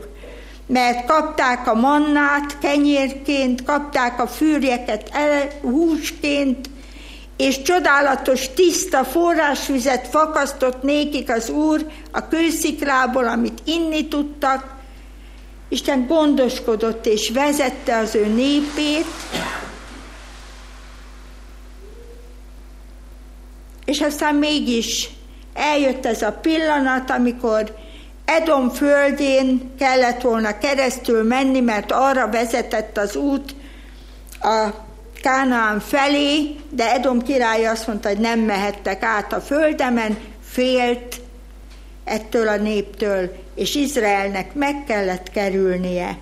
mert 0.67 1.07
kapták 1.07 1.67
a 1.67 1.75
mannát 1.75 2.59
kenyérként, 2.59 3.65
kapták 3.65 4.21
a 4.21 4.27
fűrjeket 4.27 5.11
húsként, 5.61 6.71
és 7.37 7.63
csodálatos, 7.63 8.53
tiszta 8.55 9.05
forrásvizet 9.05 10.09
fakasztott 10.09 10.83
nékik 10.83 11.31
az 11.31 11.49
Úr 11.49 11.87
a 12.11 12.29
kősziklából, 12.29 13.29
amit 13.29 13.61
inni 13.65 14.09
tudtak. 14.09 14.81
Isten 15.69 16.07
gondoskodott 16.07 17.07
és 17.07 17.31
vezette 17.31 17.97
az 17.97 18.15
ő 18.15 18.27
népét, 18.27 19.07
és 23.93 24.01
aztán 24.01 24.35
mégis 24.35 25.09
eljött 25.55 26.07
ez 26.07 26.23
a 26.23 26.33
pillanat, 26.33 27.11
amikor 27.11 27.77
Edom 28.25 28.71
földjén 28.71 29.71
kellett 29.79 30.21
volna 30.21 30.59
keresztül 30.59 31.23
menni, 31.23 31.61
mert 31.61 31.93
arra 31.93 32.29
vezetett 32.31 32.99
az 32.99 33.17
út 33.17 33.55
a 34.41 34.69
Kánaán 35.23 35.81
felé, 35.81 36.57
de 36.71 36.93
Edom 36.93 37.23
király 37.23 37.67
azt 37.67 37.87
mondta, 37.87 38.09
hogy 38.09 38.19
nem 38.19 38.41
mehettek 38.41 39.03
át 39.03 39.33
a 39.33 39.41
földemen, 39.41 40.19
félt 40.49 41.21
ettől 42.05 42.49
a 42.49 42.57
néptől, 42.57 43.37
és 43.55 43.75
Izraelnek 43.75 44.55
meg 44.55 44.85
kellett 44.87 45.31
kerülnie. 45.31 46.19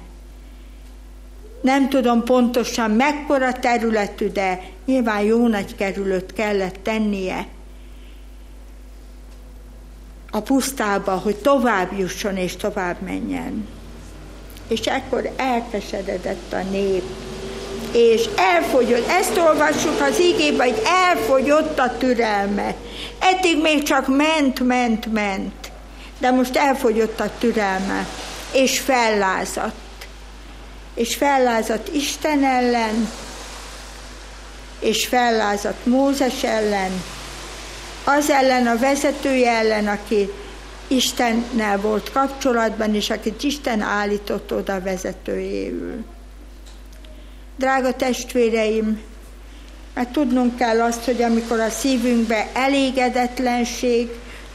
Nem 1.63 1.89
tudom 1.89 2.25
pontosan 2.25 2.91
mekkora 2.91 3.53
területű, 3.53 4.29
de 4.29 4.61
nyilván 4.87 5.23
jó 5.23 5.47
nagy 5.47 5.75
kerülőt 5.75 6.33
kellett 6.33 6.77
tennie 6.83 7.47
a 10.31 10.41
pusztába, 10.41 11.13
hogy 11.13 11.37
tovább 11.37 11.99
jusson 11.99 12.37
és 12.37 12.57
tovább 12.57 13.01
menjen. 13.01 13.69
És 14.69 14.81
ekkor 14.81 15.31
elkeseredett 15.37 16.53
a 16.53 16.63
nép, 16.71 17.03
és 17.93 18.29
elfogyott, 18.37 19.09
ezt 19.09 19.37
olvassuk 19.37 20.01
az 20.01 20.19
igében, 20.19 20.69
hogy 20.69 20.83
elfogyott 20.85 21.79
a 21.79 21.97
türelme. 21.99 22.75
Eddig 23.19 23.61
még 23.61 23.83
csak 23.83 24.17
ment, 24.17 24.61
ment, 24.61 25.13
ment, 25.13 25.71
de 26.19 26.31
most 26.31 26.57
elfogyott 26.57 27.21
a 27.21 27.31
türelme, 27.39 28.07
és 28.53 28.81
fellázadt. 28.81 29.75
És 30.95 31.15
fellázadt 31.15 31.95
Isten 31.95 32.45
ellen, 32.45 33.11
és 34.81 35.07
fellázadt 35.07 35.87
Mózes 35.87 36.43
ellen, 36.43 37.03
az 38.17 38.31
ellen, 38.31 38.67
a 38.67 38.79
vezetője 38.79 39.51
ellen, 39.51 39.89
aki 39.89 40.31
Istennel 40.87 41.81
volt 41.81 42.13
kapcsolatban, 42.13 42.95
és 42.95 43.11
akit 43.11 43.43
Isten 43.43 43.81
állított 43.81 44.53
oda 44.53 44.81
vezetőjéül. 44.81 46.05
Drága 47.57 47.93
testvéreim, 47.93 49.01
mert 49.95 50.09
tudnunk 50.09 50.57
kell 50.57 50.81
azt, 50.81 51.05
hogy 51.05 51.23
amikor 51.23 51.61
a 51.61 51.71
szívünkbe 51.71 52.49
elégedetlenség, 52.53 54.09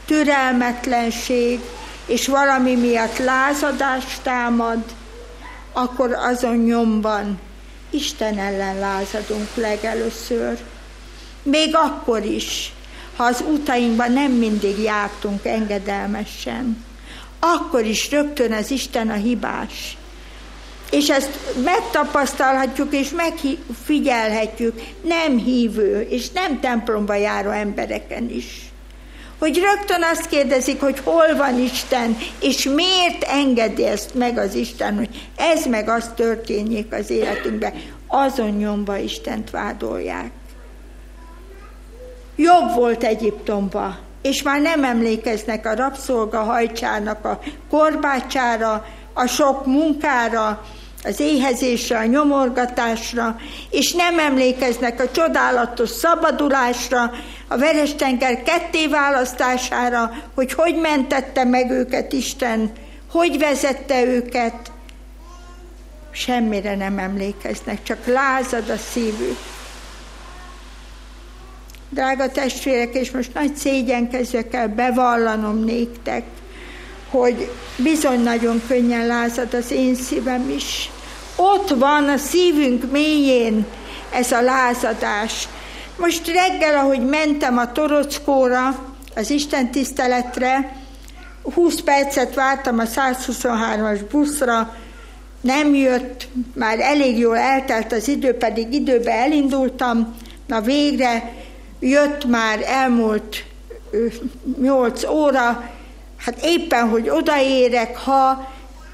türelmetlenség, 0.06 1.60
és 2.06 2.28
valami 2.28 2.76
miatt 2.76 3.18
lázadás 3.18 4.20
támad, 4.24 4.84
akkor 5.74 6.14
azon 6.14 6.58
nyomban 6.58 7.40
Isten 7.90 8.38
ellen 8.38 8.79
lázadunk 8.79 9.48
legelőször. 9.56 10.58
Még 11.44 11.75
akkor 11.75 12.25
is, 12.25 12.74
ha 13.16 13.24
az 13.24 13.44
utainkban 13.54 14.12
nem 14.12 14.32
mindig 14.32 14.80
jártunk 14.80 15.46
engedelmesen, 15.46 16.86
akkor 17.40 17.86
is 17.86 18.12
rögtön 18.12 18.51
az 18.51 18.72
Isten 18.72 19.10
a 19.10 19.14
hibás. 19.14 19.98
És 20.92 21.10
ezt 21.10 21.40
megtapasztalhatjuk 21.64 22.94
és 22.94 23.10
megfigyelhetjük 23.10 24.82
nem 25.01 25.38
hívő 25.38 26.01
és 26.10 26.30
nem 26.30 26.60
templomba 26.60 27.16
járó 27.16 27.50
embereken 27.50 28.30
is. 28.30 28.46
Hogy 29.40 29.58
rögtön 29.58 30.04
azt 30.12 30.28
kérdezik, 30.28 30.80
hogy 30.80 31.00
hol 31.00 31.36
van 31.38 31.60
Isten, 31.60 32.18
és 32.42 32.64
miért 32.64 33.24
engedi 33.24 33.86
ezt 33.86 34.14
meg 34.14 34.38
az 34.38 34.56
Isten, 34.56 34.96
hogy 34.96 35.30
ez 35.36 35.66
meg 35.66 35.90
az 35.90 36.10
történjék 36.16 36.94
az 36.94 37.10
életünkben. 37.10 37.74
Azon 38.08 38.50
nyomba 38.50 38.98
Istent 38.98 39.50
vádolják. 39.50 40.32
Jobb 42.36 42.74
volt 42.76 43.04
Egyiptomba, 43.04 43.98
és 44.22 44.42
már 44.42 44.62
nem 44.62 44.84
emlékeznek 44.84 45.66
a 45.66 45.76
rabszolga 45.76 46.40
hajcsának 46.40 47.26
a 47.26 47.40
korbácsára, 47.70 48.86
a 49.14 49.26
sok 49.26 49.66
munkára, 49.66 50.66
az 51.04 51.20
éhezésre, 51.20 51.98
a 51.98 52.06
nyomorgatásra, 52.06 53.38
és 53.70 53.94
nem 53.94 54.20
emlékeznek 54.20 55.02
a 55.02 55.12
csodálatos 55.12 55.90
szabadulásra, 55.90 57.12
a 57.48 57.58
Verestenger 57.58 58.44
ketté 58.44 58.88
választására, 58.88 60.12
hogy 60.36 60.54
hogy 60.54 60.76
mentette 60.76 61.44
meg 61.44 61.72
őket 61.72 62.14
Isten, 62.14 62.72
hogy 63.12 63.38
vezette 63.38 64.06
őket. 64.06 64.72
Semmire 66.12 66.76
nem 66.76 67.00
emlékeznek, 67.00 67.84
csak 67.84 68.06
lázad 68.06 68.70
a 68.70 68.78
szívük. 68.78 69.54
Drága 71.90 72.32
testvérek, 72.32 72.94
és 72.94 73.12
most 73.12 73.34
nagy 73.34 73.56
szégyenkezve 73.56 74.48
kell 74.48 74.68
bevallanom 74.68 75.64
néktek, 75.64 76.24
hogy 77.10 77.52
bizony 77.78 78.20
nagyon 78.20 78.62
könnyen 78.68 79.08
lázad 79.08 79.54
az 79.54 79.72
én 79.72 79.96
szívem 79.96 80.50
is. 80.50 80.92
Ott 81.36 81.70
van 81.70 82.10
a 82.10 82.18
szívünk 82.18 82.92
mélyén 82.92 83.66
ez 84.14 84.32
a 84.32 84.42
lázadás. 84.42 85.48
Most 85.98 86.28
reggel, 86.28 86.78
ahogy 86.78 87.06
mentem 87.06 87.58
a 87.58 87.72
Torockóra, 87.72 88.96
az 89.16 89.30
Isten 89.30 89.72
tiszteletre, 89.72 90.76
20 91.54 91.82
percet 91.82 92.34
vártam 92.34 92.80
a 92.80 92.84
123-as 92.84 94.00
buszra, 94.12 94.76
nem 95.42 95.76
jött, 95.76 96.28
már 96.56 96.80
elég 96.80 97.18
jól 97.18 97.38
eltelt 97.38 97.92
az 97.92 98.08
idő, 98.08 98.34
pedig 98.34 98.74
időbe 98.74 99.12
elindultam, 99.12 100.16
na 100.48 100.62
végre 100.62 101.34
jött 101.90 102.26
már 102.26 102.62
elmúlt 102.66 103.44
8 104.62 105.04
óra, 105.04 105.70
hát 106.18 106.36
éppen, 106.44 106.90
hogy 106.90 107.10
odaérek, 107.10 107.98
ha 107.98 108.52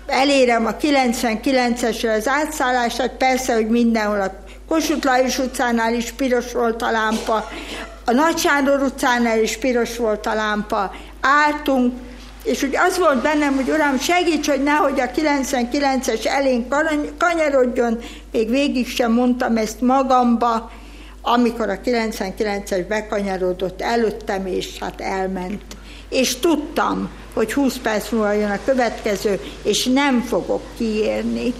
elérem 0.07 0.65
a 0.65 0.75
99-esre 0.75 2.17
az 2.17 2.27
átszállását, 2.27 3.11
persze, 3.17 3.53
hogy 3.53 3.67
mindenhol 3.67 4.21
a 4.21 4.33
Kossuth 4.67 5.05
Lajos 5.05 5.37
utcánál 5.37 5.93
is 5.93 6.11
piros 6.11 6.51
volt 6.51 6.81
a 6.81 6.91
lámpa, 6.91 7.49
a 8.05 8.11
Nagy 8.11 8.37
Sándor 8.37 8.81
utcánál 8.81 9.41
is 9.41 9.57
piros 9.57 9.97
volt 9.97 10.25
a 10.25 10.33
lámpa, 10.33 10.95
álltunk, 11.21 11.93
és 12.43 12.63
úgy 12.63 12.75
az 12.75 12.97
volt 12.97 13.21
bennem, 13.21 13.55
hogy 13.55 13.69
Uram, 13.69 13.99
segíts, 13.99 14.49
hogy 14.49 14.63
nehogy 14.63 14.99
a 14.99 15.11
99-es 15.11 16.25
elén 16.25 16.67
kanyarodjon, 17.17 17.99
még 18.31 18.49
végig 18.49 18.87
sem 18.87 19.11
mondtam 19.11 19.57
ezt 19.57 19.81
magamba, 19.81 20.71
amikor 21.21 21.69
a 21.69 21.79
99-es 21.85 22.85
bekanyarodott 22.87 23.81
előttem, 23.81 24.45
és 24.45 24.77
hát 24.79 25.01
elment. 25.01 25.61
És 26.09 26.39
tudtam, 26.39 27.09
hogy 27.33 27.53
20 27.53 27.77
perc 27.77 28.09
múlva 28.09 28.31
jön 28.31 28.51
a 28.51 28.59
következő, 28.65 29.39
és 29.63 29.85
nem 29.85 30.21
fogok 30.21 30.61
kiérni. 30.77 31.53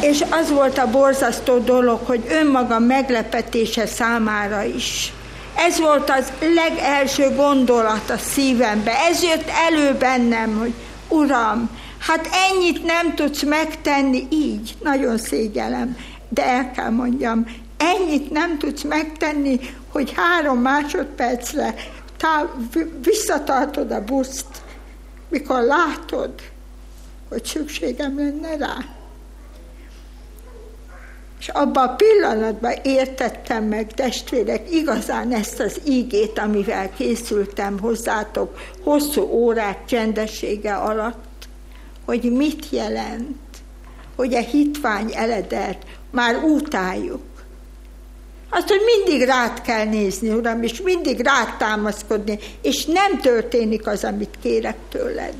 És 0.00 0.24
az 0.30 0.50
volt 0.50 0.78
a 0.78 0.90
borzasztó 0.90 1.58
dolog, 1.58 2.00
hogy 2.04 2.24
önmaga 2.30 2.78
meglepetése 2.78 3.86
számára 3.86 4.62
is. 4.62 5.12
Ez 5.56 5.78
volt 5.80 6.10
az 6.10 6.32
legelső 6.54 7.34
gondolat 7.34 8.10
a 8.10 8.18
szívembe. 8.18 8.92
Ez 9.10 9.22
jött 9.22 9.48
elő 9.68 9.94
bennem, 9.98 10.58
hogy 10.58 10.72
Uram, 11.08 11.70
Hát 12.06 12.28
ennyit 12.50 12.84
nem 12.84 13.14
tudsz 13.14 13.42
megtenni 13.42 14.26
így, 14.30 14.76
nagyon 14.82 15.18
szégyelem, 15.18 15.96
de 16.28 16.44
el 16.44 16.70
kell 16.70 16.90
mondjam, 16.90 17.46
ennyit 17.76 18.30
nem 18.30 18.58
tudsz 18.58 18.82
megtenni, 18.82 19.60
hogy 19.88 20.12
három 20.16 20.58
másodpercre 20.58 21.74
táv, 22.16 22.48
visszatartod 23.02 23.90
a 23.90 24.04
buszt, 24.04 24.46
mikor 25.28 25.60
látod, 25.60 26.32
hogy 27.28 27.44
szükségem 27.44 28.16
lenne 28.16 28.56
rá. 28.56 28.76
És 31.38 31.48
abban 31.48 31.88
a 31.88 31.94
pillanatban 31.94 32.74
értettem 32.82 33.64
meg, 33.64 33.94
testvérek, 33.94 34.70
igazán 34.70 35.32
ezt 35.32 35.60
az 35.60 35.80
ígét, 35.88 36.38
amivel 36.38 36.90
készültem 36.90 37.78
hozzátok 37.80 38.58
hosszú 38.82 39.22
órák 39.22 39.84
csendessége 39.84 40.74
alatt, 40.74 41.24
hogy 42.06 42.32
mit 42.32 42.70
jelent, 42.70 43.36
hogy 44.16 44.34
a 44.34 44.40
hitvány 44.40 45.10
eledet 45.14 45.86
már 46.10 46.36
utáljuk. 46.36 47.22
Azt, 48.50 48.68
hogy 48.68 48.80
mindig 48.96 49.26
rád 49.26 49.60
kell 49.60 49.84
nézni, 49.84 50.28
Uram, 50.28 50.62
és 50.62 50.80
mindig 50.80 51.20
rád 51.20 51.56
támaszkodni, 51.56 52.38
és 52.62 52.84
nem 52.84 53.20
történik 53.20 53.86
az, 53.86 54.04
amit 54.04 54.38
kérek 54.42 54.76
tőled. 54.88 55.34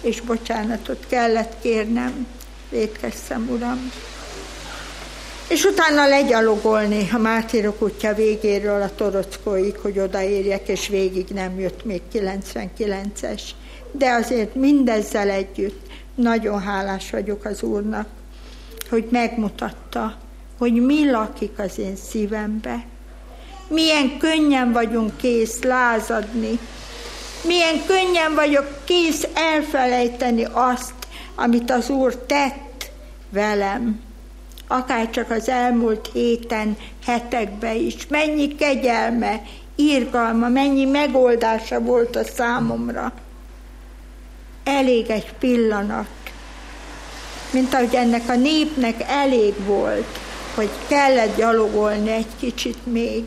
És 0.00 0.20
bocsánatot 0.20 1.06
kellett 1.08 1.60
kérnem, 1.60 2.26
védkeztem, 2.70 3.48
Uram. 3.50 3.90
És 5.48 5.64
utána 5.64 6.08
legyalogolni 6.08 7.08
a 7.12 7.18
Mártírok 7.18 7.82
útja 7.82 8.14
végéről 8.14 8.82
a 8.82 8.94
Torockóig, 8.94 9.76
hogy 9.76 9.98
odaérjek, 9.98 10.68
és 10.68 10.88
végig 10.88 11.26
nem 11.28 11.60
jött 11.60 11.84
még 11.84 12.00
99-es. 12.12 13.42
De 13.92 14.10
azért 14.10 14.54
mindezzel 14.54 15.30
együtt 15.30 15.86
nagyon 16.14 16.60
hálás 16.60 17.10
vagyok 17.10 17.44
az 17.44 17.62
Úrnak, 17.62 18.06
hogy 18.90 19.06
megmutatta, 19.10 20.16
hogy 20.58 20.72
mi 20.72 21.10
lakik 21.10 21.58
az 21.58 21.78
én 21.78 21.96
szívembe. 21.96 22.84
Milyen 23.68 24.18
könnyen 24.18 24.72
vagyunk 24.72 25.16
kész 25.16 25.62
lázadni, 25.62 26.58
milyen 27.46 27.86
könnyen 27.86 28.34
vagyok 28.34 28.66
kész 28.84 29.26
elfelejteni 29.34 30.46
azt, 30.52 30.94
amit 31.34 31.70
az 31.70 31.88
Úr 31.88 32.16
tett 32.16 32.90
velem, 33.30 34.00
akár 34.66 35.10
csak 35.10 35.30
az 35.30 35.48
elmúlt 35.48 36.10
héten, 36.12 36.76
hetekben 37.04 37.76
is. 37.76 38.06
Mennyi 38.06 38.54
kegyelme, 38.54 39.42
írgalma, 39.76 40.48
mennyi 40.48 40.84
megoldása 40.84 41.80
volt 41.80 42.16
a 42.16 42.24
számomra. 42.24 43.12
Elég 44.64 45.10
egy 45.10 45.32
pillanat, 45.38 46.08
mint 47.50 47.74
ahogy 47.74 47.94
ennek 47.94 48.28
a 48.28 48.36
népnek 48.36 49.02
elég 49.08 49.64
volt, 49.64 50.18
hogy 50.54 50.70
kellett 50.88 51.36
gyalogolni 51.36 52.10
egy 52.10 52.36
kicsit 52.38 52.86
még, 52.86 53.24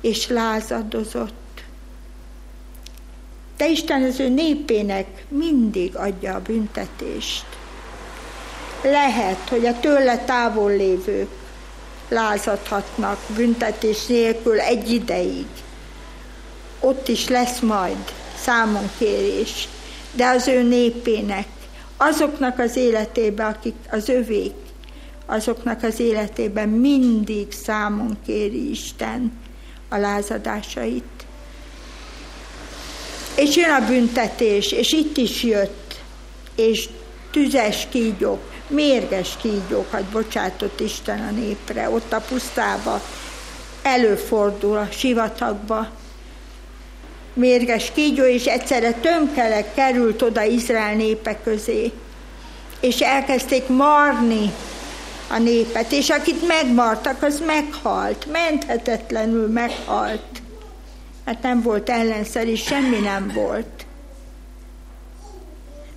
és 0.00 0.28
lázadozott. 0.28 1.62
De 3.56 3.68
Isten 3.68 4.02
az 4.02 4.20
ő 4.20 4.28
népének 4.28 5.24
mindig 5.28 5.96
adja 5.96 6.34
a 6.34 6.40
büntetést. 6.40 7.55
Lehet, 8.90 9.48
hogy 9.48 9.66
a 9.66 9.80
tőle 9.80 10.18
távol 10.18 10.70
lévők 10.70 11.28
lázadhatnak 12.08 13.18
büntetés 13.36 14.06
nélkül 14.06 14.60
egy 14.60 14.90
ideig. 14.90 15.46
Ott 16.80 17.08
is 17.08 17.28
lesz 17.28 17.60
majd 17.60 17.96
számonkérés, 18.40 19.68
de 20.12 20.26
az 20.26 20.48
ő 20.48 20.62
népének 20.62 21.46
azoknak 21.96 22.58
az 22.58 22.76
életébe, 22.76 23.44
akik 23.44 23.74
az 23.90 24.08
övék, 24.08 24.54
azoknak 25.26 25.82
az 25.82 26.00
életében 26.00 26.68
mindig 26.68 27.52
számon 27.52 28.16
kéri 28.26 28.70
Isten 28.70 29.32
a 29.88 29.96
lázadásait. 29.96 31.26
És 33.36 33.56
jön 33.56 33.70
a 33.70 33.86
büntetés, 33.86 34.72
és 34.72 34.92
itt 34.92 35.16
is 35.16 35.42
jött, 35.42 36.00
és 36.54 36.88
tüzes 37.30 37.86
kígyók, 37.90 38.54
mérges 38.68 39.36
kígyókat 39.40 40.04
bocsátott 40.04 40.80
Isten 40.80 41.20
a 41.20 41.30
népre, 41.30 41.90
ott 41.90 42.12
a 42.12 42.20
pusztába, 42.20 43.00
előfordul 43.82 44.76
a 44.76 44.88
sivatagba, 44.90 45.88
mérges 47.32 47.92
kígyó, 47.94 48.24
és 48.24 48.44
egyszerre 48.44 48.92
tömkelek 48.92 49.74
került 49.74 50.22
oda 50.22 50.42
Izrael 50.42 50.94
népe 50.94 51.38
közé, 51.44 51.92
és 52.80 53.00
elkezdték 53.00 53.68
marni 53.68 54.52
a 55.28 55.38
népet, 55.38 55.92
és 55.92 56.10
akit 56.10 56.46
megmartak, 56.46 57.22
az 57.22 57.42
meghalt, 57.46 58.26
menthetetlenül 58.32 59.48
meghalt. 59.48 60.42
Hát 61.24 61.42
nem 61.42 61.62
volt 61.62 61.88
ellenszer, 61.88 62.48
és 62.48 62.62
semmi 62.62 62.98
nem 62.98 63.30
volt. 63.34 63.86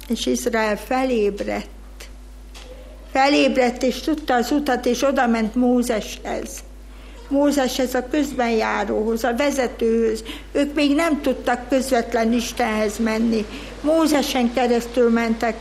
És 0.08 0.26
Izrael 0.26 0.78
felébredt. 0.78 1.79
Felébredt, 3.12 3.84
és 3.84 4.00
tudta 4.00 4.34
az 4.34 4.52
utat, 4.52 4.86
és 4.86 5.04
oda 5.04 5.28
ment 5.28 5.56
Mózeshez 5.56 6.64
Mózeshez, 7.30 7.94
a 7.94 8.08
közben 8.12 8.50
járóhoz, 8.50 9.24
a 9.24 9.36
vezetőhöz. 9.36 10.24
Ők 10.52 10.74
még 10.74 10.96
nem 10.96 11.22
tudtak 11.22 11.70
közvetlen 11.70 12.34
Istenhez 12.34 12.98
menni. 12.98 13.46
Mózesen 13.82 14.54
keresztül 14.54 15.10
mentek, 15.10 15.56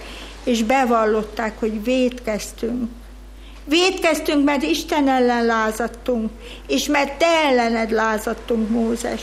és 0.45 0.63
bevallották, 0.63 1.59
hogy 1.59 1.85
védkeztünk. 1.85 2.91
Védkeztünk, 3.65 4.45
mert 4.45 4.63
Isten 4.63 5.09
ellen 5.09 5.47
lázadtunk, 5.47 6.31
és 6.67 6.87
mert 6.87 7.19
te 7.19 7.27
ellened 7.27 7.91
lázadtunk, 7.91 8.69
Mózes. 8.69 9.23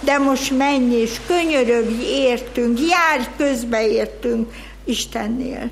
De 0.00 0.18
most 0.18 0.56
menj 0.56 0.94
és 0.94 1.20
könyörögj, 1.26 2.02
értünk, 2.02 2.78
járj 2.80 3.24
közbe 3.36 3.86
értünk 3.86 4.52
Istennél. 4.84 5.70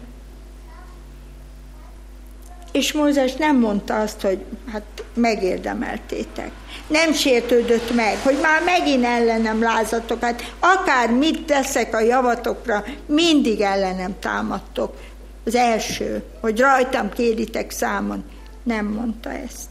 És 2.73 2.93
Mózes 2.93 3.35
nem 3.35 3.59
mondta 3.59 4.01
azt, 4.01 4.21
hogy 4.21 4.45
hát 4.73 5.05
megérdemeltétek. 5.15 6.51
Nem 6.87 7.13
sértődött 7.13 7.95
meg, 7.95 8.19
hogy 8.23 8.39
már 8.43 8.63
megint 8.65 9.05
ellenem 9.05 9.63
lázatok, 9.63 10.25
hát 10.25 10.55
akár 10.59 11.11
mit 11.11 11.47
teszek 11.47 11.95
a 11.95 12.01
javatokra, 12.01 12.85
mindig 13.07 13.61
ellenem 13.61 14.19
támadtok. 14.19 14.97
Az 15.45 15.55
első, 15.55 16.23
hogy 16.41 16.61
rajtam 16.61 17.11
kéritek 17.11 17.71
számon. 17.71 18.25
Nem 18.63 18.87
mondta 18.87 19.31
ezt. 19.31 19.71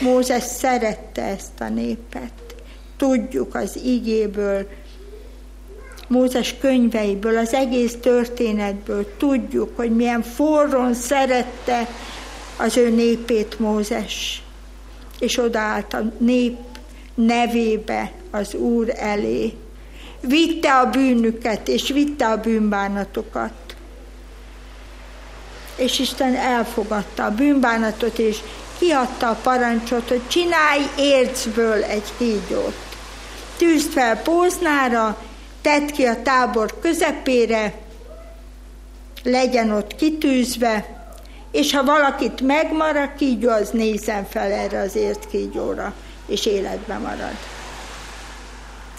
Mózes 0.00 0.42
szerette 0.42 1.22
ezt 1.22 1.60
a 1.60 1.68
népet. 1.68 2.32
Tudjuk 2.96 3.54
az 3.54 3.76
igéből, 3.84 4.68
Mózes 6.08 6.54
könyveiből, 6.60 7.36
az 7.36 7.54
egész 7.54 7.96
történetből 8.00 9.16
tudjuk, 9.16 9.76
hogy 9.76 9.96
milyen 9.96 10.22
forron 10.22 10.94
szerette 10.94 11.88
az 12.56 12.76
ő 12.76 12.90
népét 12.90 13.58
Mózes, 13.58 14.42
és 15.18 15.38
odaállt 15.38 15.94
a 15.94 16.12
nép 16.18 16.56
nevébe 17.14 18.12
az 18.30 18.54
Úr 18.54 18.92
elé. 18.96 19.52
Vitte 20.20 20.78
a 20.78 20.90
bűnüket, 20.90 21.68
és 21.68 21.88
vitte 21.88 22.26
a 22.26 22.40
bűnbánatokat. 22.40 23.52
És 25.76 25.98
Isten 25.98 26.34
elfogadta 26.34 27.24
a 27.24 27.34
bűnbánatot, 27.34 28.18
és 28.18 28.38
kiadta 28.78 29.28
a 29.28 29.38
parancsot, 29.42 30.08
hogy 30.08 30.20
csinálj 30.28 30.82
ércből 30.98 31.82
egy 31.82 32.12
hígyót. 32.18 32.76
Tűzd 33.56 33.92
fel 33.92 34.22
póznára, 34.22 35.16
tedd 35.62 35.92
ki 35.92 36.04
a 36.04 36.22
tábor 36.22 36.78
közepére, 36.80 37.74
legyen 39.22 39.70
ott 39.70 39.94
kitűzve, 39.94 40.98
és 41.50 41.74
ha 41.74 41.84
valakit 41.84 42.40
megmar 42.40 42.96
a 42.96 43.14
kígyó, 43.16 43.48
az 43.48 43.70
nézzen 43.70 44.24
fel 44.24 44.52
erre 44.52 44.80
az 44.80 44.96
ért 44.96 45.28
kígyóra, 45.28 45.94
és 46.26 46.46
életbe 46.46 46.98
marad. 46.98 47.36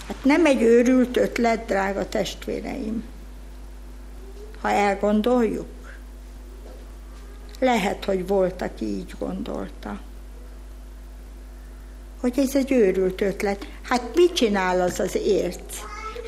Hát 0.06 0.24
nem 0.24 0.46
egy 0.46 0.62
őrült 0.62 1.16
ötlet, 1.16 1.64
drága 1.66 2.08
testvéreim. 2.08 3.04
Ha 4.60 4.70
elgondoljuk, 4.70 5.66
lehet, 7.60 8.04
hogy 8.04 8.26
volt, 8.26 8.62
aki 8.62 8.84
így 8.84 9.14
gondolta. 9.18 10.00
Hogy 12.20 12.38
ez 12.38 12.54
egy 12.54 12.72
őrült 12.72 13.20
ötlet. 13.20 13.66
Hát 13.82 14.02
mit 14.14 14.32
csinál 14.32 14.80
az 14.80 15.00
az 15.00 15.14
érc? 15.14 15.78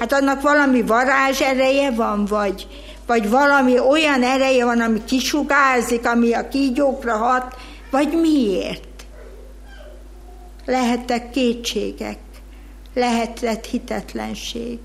Hát 0.02 0.12
annak 0.12 0.40
valami 0.40 0.82
varázs 0.82 1.40
ereje 1.40 1.90
van, 1.90 2.24
vagy, 2.24 2.66
vagy 3.06 3.28
valami 3.28 3.78
olyan 3.78 4.22
ereje 4.22 4.64
van, 4.64 4.80
ami 4.80 5.04
kisugárzik, 5.04 6.06
ami 6.06 6.32
a 6.32 6.48
kígyókra 6.48 7.16
hat, 7.16 7.56
vagy 7.90 8.20
miért? 8.20 9.04
Lehettek 10.64 11.30
kétségek, 11.30 12.18
lehetett 12.94 13.66
hitetlenség. 13.66 14.78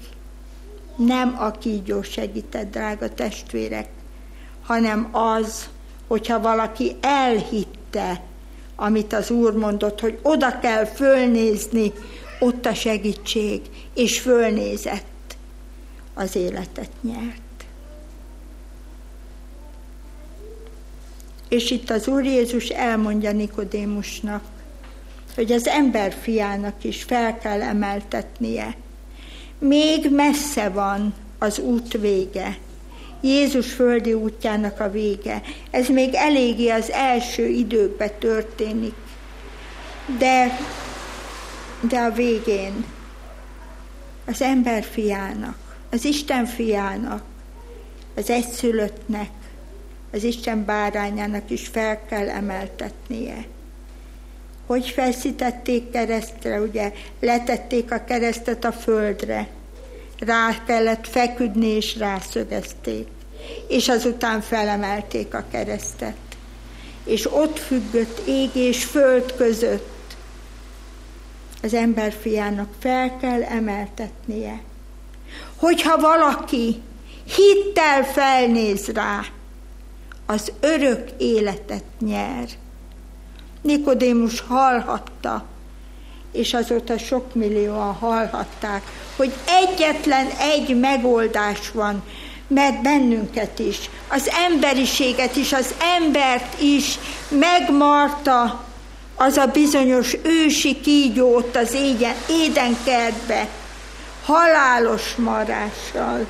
Nem 0.96 1.36
a 1.40 1.52
kígyó 1.52 2.02
segített, 2.02 2.72
drága 2.72 3.14
testvérek, 3.14 3.90
hanem 4.66 5.10
az, 5.12 5.70
hogyha 6.08 6.40
valaki 6.40 6.96
elhitte, 7.02 8.22
amit 8.76 9.14
az 9.14 9.30
Úr 9.30 9.54
mondott, 9.54 10.00
hogy 10.00 10.20
oda 10.22 10.60
kell 10.60 10.86
fölnézni, 10.86 11.94
ott 12.40 12.66
a 12.66 12.74
segítség, 12.74 13.62
és 13.94 14.20
fölnézett, 14.20 15.06
az 16.18 16.36
életet 16.36 16.90
nyert. 17.02 17.42
És 21.50 21.72
itt 21.72 21.90
az 21.90 22.08
Úr 22.08 22.24
Jézus 22.24 22.68
elmondja 22.68 23.32
Nikodémusnak, 23.32 24.44
hogy 25.36 25.52
az 25.52 25.68
ember 25.68 26.14
fiának 26.22 26.84
is 26.84 27.04
fel 27.04 27.38
kell 27.38 27.62
emeltetnie. 27.62 28.76
Még 29.60 30.12
messze 30.12 30.70
van 30.70 31.14
az 31.38 31.60
út 31.60 31.98
vége, 31.98 32.58
Jézus 33.22 33.74
földi 33.74 34.14
útjának 34.14 34.80
a 34.80 34.92
vége. 34.92 35.42
Ez 35.72 35.88
még 35.88 36.14
eléggé 36.14 36.70
az 36.70 36.92
első 36.92 37.48
időkben 37.48 38.12
történik. 38.20 38.94
De, 40.18 40.58
de 41.82 42.00
a 42.00 42.12
végén 42.12 42.86
az 44.26 44.42
ember 44.42 44.84
fiának, 44.84 45.67
az 45.92 46.06
Isten 46.06 46.46
fiának, 46.46 47.24
az 48.16 48.30
egyszülöttnek, 48.30 49.30
az 50.12 50.24
Isten 50.24 50.66
bárányának 50.66 51.50
is 51.50 51.68
fel 51.68 52.06
kell 52.06 52.30
emeltetnie. 52.30 53.46
Hogy 54.66 54.88
feszítették 54.88 55.92
keresztre, 55.92 56.62
ugye 56.62 56.92
letették 57.20 57.92
a 57.92 58.04
keresztet 58.04 58.66
a 58.66 58.72
földre, 58.72 59.48
rá 60.20 60.64
kellett 60.66 61.08
feküdni 61.08 61.68
és 61.68 61.98
rászögezték, 61.98 63.08
és 63.68 63.90
azután 63.90 64.42
felemelték 64.42 65.34
a 65.34 65.46
keresztet. 65.52 66.16
És 67.04 67.34
ott 67.34 67.60
függött 67.60 68.28
ég 68.28 68.56
és 68.56 68.84
föld 68.84 69.36
között. 69.36 70.16
Az 71.62 71.74
ember 71.74 72.14
fiának 72.22 72.74
fel 72.80 73.18
kell 73.18 73.44
emeltetnie. 73.44 74.62
Hogyha 75.58 75.98
valaki 75.98 76.82
hittel 77.36 78.04
felnéz 78.04 78.88
rá, 78.88 79.26
az 80.26 80.52
örök 80.60 81.10
életet 81.18 81.84
nyer. 82.00 82.46
Nikodémus 83.62 84.40
hallhatta, 84.40 85.46
és 86.32 86.54
azóta 86.54 86.98
sok 86.98 87.36
millióan 87.36 87.94
hallhatták, 87.94 88.82
hogy 89.16 89.34
egyetlen 89.46 90.28
egy 90.28 90.80
megoldás 90.80 91.72
van, 91.72 92.04
mert 92.48 92.82
bennünket 92.82 93.60
is, 93.60 93.90
az 94.08 94.30
emberiséget 94.50 95.36
is, 95.36 95.54
az 95.54 95.74
embert 95.98 96.62
is 96.62 97.00
megmarta 97.30 98.66
az 99.16 99.38
a 99.38 99.46
bizonyos 99.46 100.18
ősi 100.24 100.80
kígyót 100.82 101.56
az 101.56 101.74
égyen, 101.74 102.16
édenkertbe, 102.30 103.48
halálos 104.28 105.16
marással. 105.16 106.26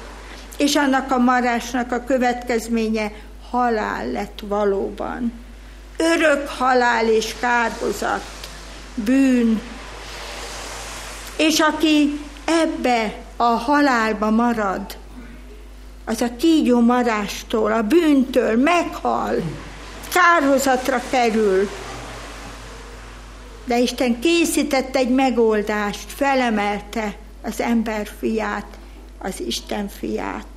És 0.58 0.76
annak 0.76 1.12
a 1.12 1.18
marásnak 1.18 1.92
a 1.92 2.04
következménye 2.04 3.12
halál 3.50 4.12
lett 4.12 4.40
valóban. 4.44 5.34
Örök 5.98 6.48
halál 6.48 7.08
és 7.08 7.36
kárhozat, 7.40 8.24
bűn. 8.96 9.62
És 11.38 11.60
aki 11.60 12.20
ebbe 12.46 13.14
a 13.36 13.44
halálba 13.44 14.30
marad, 14.30 14.98
az 16.06 16.22
a 16.22 16.36
kígyó 16.36 16.80
marástól, 16.80 17.72
a 17.72 17.82
bűntől 17.82 18.58
meghal, 18.58 19.36
kárhozatra 20.14 21.02
kerül. 21.10 21.70
De 23.66 23.78
Isten 23.78 24.20
készített 24.20 24.96
egy 24.96 25.10
megoldást, 25.10 26.12
felemelte 26.16 27.16
az 27.41 27.62
ember 27.62 28.08
fiát, 28.19 28.78
az 29.17 29.39
Isten 29.39 29.88
fiát, 29.88 30.47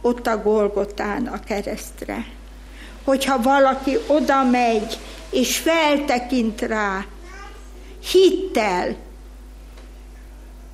ott 0.00 0.26
a 0.26 0.42
Golgotán 0.42 1.26
a 1.26 1.40
keresztre. 1.40 2.26
Hogyha 3.04 3.42
valaki 3.42 3.96
oda 4.06 4.44
megy, 4.44 4.98
és 5.30 5.58
feltekint 5.58 6.60
rá, 6.60 7.04
hittel, 8.12 8.96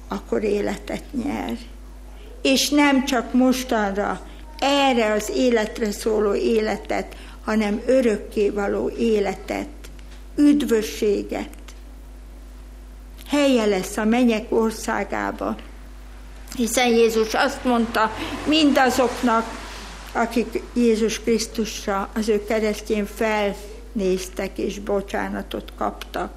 akkor 0.08 0.42
életet 0.42 1.04
nyer. 1.24 1.56
És 2.42 2.68
nem 2.68 3.04
csak 3.04 3.32
mostanra, 3.32 4.26
erre 4.58 5.12
az 5.12 5.30
életre 5.34 5.92
szóló 5.92 6.34
életet, 6.34 7.16
hanem 7.44 7.82
örökké 7.86 8.48
való 8.48 8.90
életet, 8.90 9.68
üdvösséget. 10.36 11.48
Helye 13.28 13.64
lesz 13.64 13.96
a 13.96 14.04
menyek 14.04 14.44
országába, 14.48 15.56
hiszen 16.56 16.88
Jézus 16.88 17.34
azt 17.34 17.64
mondta 17.64 18.12
mindazoknak, 18.46 19.44
akik 20.12 20.62
Jézus 20.72 21.20
Krisztusra, 21.20 22.08
az 22.14 22.28
ő 22.28 22.44
keresztjén 22.44 23.06
felnéztek 23.14 24.58
és 24.58 24.78
bocsánatot 24.78 25.72
kaptak, 25.78 26.32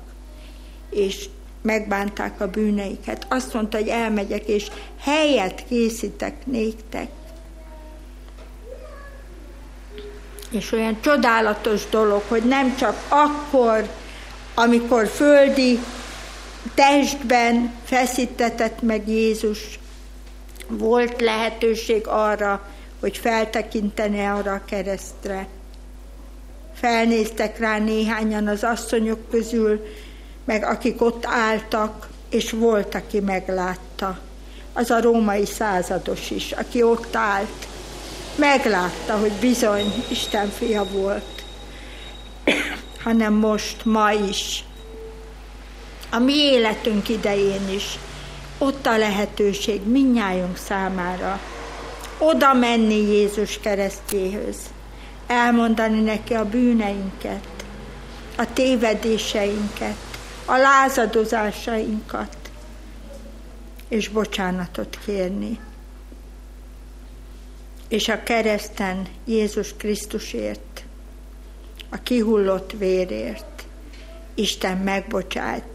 és 0.89 1.25
megbánták 1.61 2.41
a 2.41 2.49
bűneiket. 2.49 3.25
Azt 3.29 3.53
mondta, 3.53 3.77
hogy 3.77 3.87
elmegyek, 3.87 4.47
és 4.47 4.67
helyet 4.99 5.63
készítek 5.67 6.45
néktek. 6.45 7.09
És 10.49 10.71
olyan 10.71 10.97
csodálatos 11.01 11.89
dolog, 11.89 12.21
hogy 12.27 12.43
nem 12.43 12.75
csak 12.75 13.03
akkor, 13.07 13.89
amikor 14.53 15.07
földi 15.07 15.79
testben 16.73 17.73
feszítetett 17.83 18.81
meg 18.81 19.07
Jézus, 19.07 19.79
volt 20.67 21.21
lehetőség 21.21 22.07
arra, 22.07 22.67
hogy 22.99 23.17
feltekintene 23.17 24.33
arra 24.33 24.53
a 24.53 24.65
keresztre. 24.65 25.47
Felnéztek 26.73 27.59
rá 27.59 27.77
néhányan 27.77 28.47
az 28.47 28.63
asszonyok 28.63 29.29
közül, 29.29 29.85
meg 30.45 30.63
akik 30.63 31.01
ott 31.01 31.25
álltak, 31.25 32.09
és 32.29 32.51
volt, 32.51 32.95
aki 32.95 33.19
meglátta. 33.19 34.19
Az 34.73 34.89
a 34.89 35.01
római 35.01 35.45
százados 35.45 36.29
is, 36.29 36.51
aki 36.51 36.83
ott 36.83 37.15
állt, 37.15 37.67
meglátta, 38.35 39.17
hogy 39.17 39.31
bizony 39.31 39.93
Isten 40.07 40.49
fia 40.49 40.83
volt, 40.83 41.43
hanem 43.03 43.33
most, 43.33 43.85
ma 43.85 44.11
is. 44.11 44.63
A 46.09 46.19
mi 46.19 46.33
életünk 46.33 47.09
idején 47.09 47.69
is 47.69 47.99
ott 48.57 48.85
a 48.85 48.97
lehetőség 48.97 49.87
minnyájunk 49.87 50.57
számára. 50.57 51.39
Oda 52.17 52.53
menni 52.53 52.95
Jézus 52.95 53.59
keresztjéhöz, 53.59 54.57
elmondani 55.27 56.01
neki 56.01 56.33
a 56.33 56.49
bűneinket, 56.49 57.47
a 58.37 58.53
tévedéseinket, 58.53 59.95
a 60.45 60.57
lázadozásainkat, 60.57 62.37
és 63.87 64.07
bocsánatot 64.07 64.99
kérni. 65.05 65.59
És 67.87 68.07
a 68.07 68.23
kereszten 68.23 69.07
Jézus 69.25 69.73
Krisztusért, 69.77 70.83
a 71.89 71.97
kihullott 71.97 72.71
vérért 72.77 73.63
Isten 74.39 74.77
megbocsájt 74.77 75.68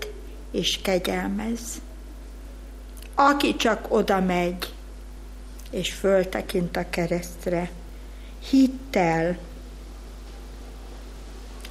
és 0.54 0.78
kegyelmez. 0.82 1.60
Aki 3.14 3.56
csak 3.56 3.86
oda 3.88 4.20
megy, 4.20 4.72
és 5.70 5.92
föltekint 5.92 6.76
a 6.76 6.90
keresztre, 6.90 7.70
hittel, 8.50 9.36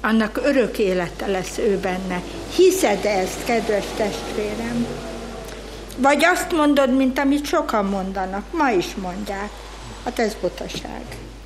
annak 0.00 0.40
örök 0.44 0.78
élete 0.78 1.26
lesz 1.26 1.58
ő 1.58 1.78
benne. 1.78 2.22
Hiszed 2.56 3.04
ezt, 3.04 3.44
kedves 3.44 3.84
testvérem? 3.96 4.86
Vagy 5.96 6.24
azt 6.24 6.52
mondod, 6.52 6.96
mint 6.96 7.18
amit 7.18 7.46
sokan 7.46 7.84
mondanak, 7.84 8.52
ma 8.52 8.70
is 8.70 8.94
mondják. 8.94 9.50
Hát 10.04 10.18
ez 10.18 10.34
butaság. 10.40 11.02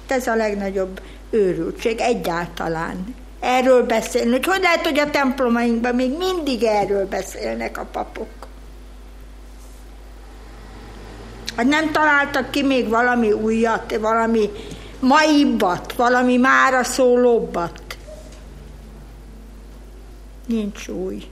Ez 0.07 0.27
a 0.27 0.35
legnagyobb 0.35 1.01
őrültség 1.31 2.01
egyáltalán. 2.01 3.15
Erről 3.41 3.83
beszélni. 3.83 4.31
Hogy 4.31 4.47
hogy 4.47 4.61
lehet, 4.61 4.87
hogy 4.87 4.99
a 4.99 5.11
templomainkban 5.11 5.95
még 5.95 6.17
mindig 6.17 6.63
erről 6.63 7.07
beszélnek 7.07 7.79
a 7.79 7.85
papok? 7.93 8.29
Hogy 11.57 11.67
nem 11.67 11.93
találtak 11.93 12.51
ki 12.51 12.63
még 12.63 12.89
valami 12.89 13.33
újat, 13.33 13.97
valami 13.97 14.51
maibbat, 15.01 15.93
valami 15.93 16.37
mára 16.37 16.85
szólóbbat? 16.85 17.83
Nincs 20.47 20.89
új, 20.89 21.25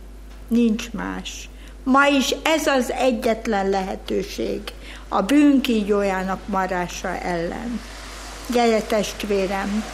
nincs 0.49 0.90
más. 0.92 1.49
Ma 1.83 2.07
is 2.07 2.35
ez 2.42 2.66
az 2.66 2.92
egyetlen 2.92 3.71
lehetőség 3.71 4.61
a 5.09 5.23
bűnkígyójának 5.23 6.40
marása 6.47 7.19
ellen. 7.19 7.81
Gyere 8.47 8.83
testvérem, 8.83 9.85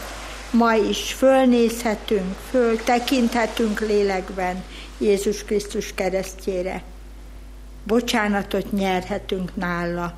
ma 0.53 0.75
is 0.75 1.13
fölnézhetünk, 1.13 2.35
föltekinthetünk 2.49 3.79
lélekben 3.79 4.63
Jézus 4.97 5.43
Krisztus 5.43 5.93
keresztjére. 5.93 6.83
Bocsánatot 7.83 8.71
nyerhetünk 8.71 9.55
nála, 9.55 10.13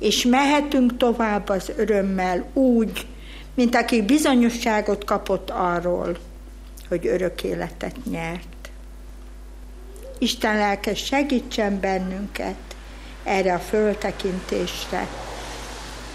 és 0.00 0.24
mehetünk 0.24 0.96
tovább 0.96 1.48
az 1.48 1.72
örömmel 1.76 2.44
úgy, 2.52 3.06
mint 3.54 3.74
aki 3.74 4.02
bizonyosságot 4.02 5.04
kapott 5.04 5.50
arról, 5.50 6.16
hogy 6.88 7.06
örök 7.06 7.42
életet 7.42 7.96
nyert. 8.10 8.70
Isten 10.18 10.56
lelke 10.56 10.94
segítsen 10.94 11.80
bennünket 11.80 12.56
erre 13.24 13.54
a 13.54 13.58
föltekintésre, 13.58 15.08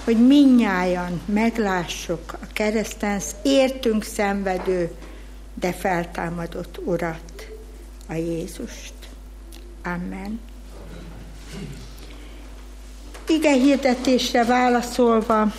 hogy 0.09 0.27
minnyájan 0.27 1.21
meglássuk 1.25 2.33
a 2.33 2.45
kereszten 2.53 3.21
értünk 3.43 4.03
szenvedő, 4.03 4.91
de 5.53 5.73
feltámadott 5.73 6.79
Urat, 6.85 7.47
a 8.07 8.13
Jézust. 8.13 8.93
Amen. 9.83 10.39
Ige 13.27 13.51
hirdetésre 13.51 14.45
válaszolva 14.45 15.53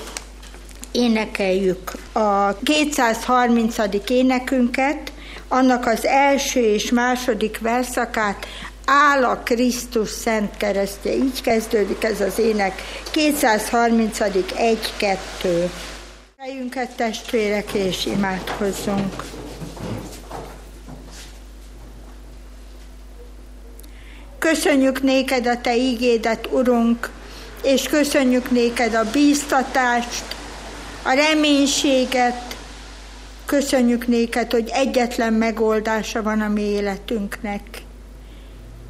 énekeljük 0.93 1.93
a 2.13 2.57
230. 2.63 3.77
énekünket, 4.09 5.13
annak 5.49 5.87
az 5.87 6.07
első 6.07 6.61
és 6.61 6.91
második 6.91 7.59
verszakát 7.59 8.47
áll 8.91 9.25
a 9.25 9.37
Krisztus 9.37 10.09
szent 10.09 10.57
keresztje. 10.57 11.15
Így 11.15 11.43
kezdődik 11.43 12.05
ez 12.05 12.21
az 12.21 12.39
ének. 12.39 12.83
230. 13.11 14.19
1-2. 14.21 15.71
Fejünket 16.37 16.97
testvérek 16.97 17.73
és 17.73 18.07
imádkozzunk. 18.07 19.25
Köszönjük 24.39 25.03
néked 25.03 25.47
a 25.47 25.61
Te 25.61 25.77
ígédet, 25.77 26.49
Urunk, 26.53 27.11
és 27.63 27.83
köszönjük 27.83 28.51
néked 28.51 28.95
a 28.95 29.11
bíztatást, 29.13 30.25
a 31.03 31.13
reménységet, 31.13 32.57
köszönjük 33.45 34.07
néked, 34.07 34.51
hogy 34.53 34.71
egyetlen 34.73 35.33
megoldása 35.33 36.23
van 36.23 36.41
a 36.41 36.49
mi 36.49 36.63
életünknek. 36.63 37.63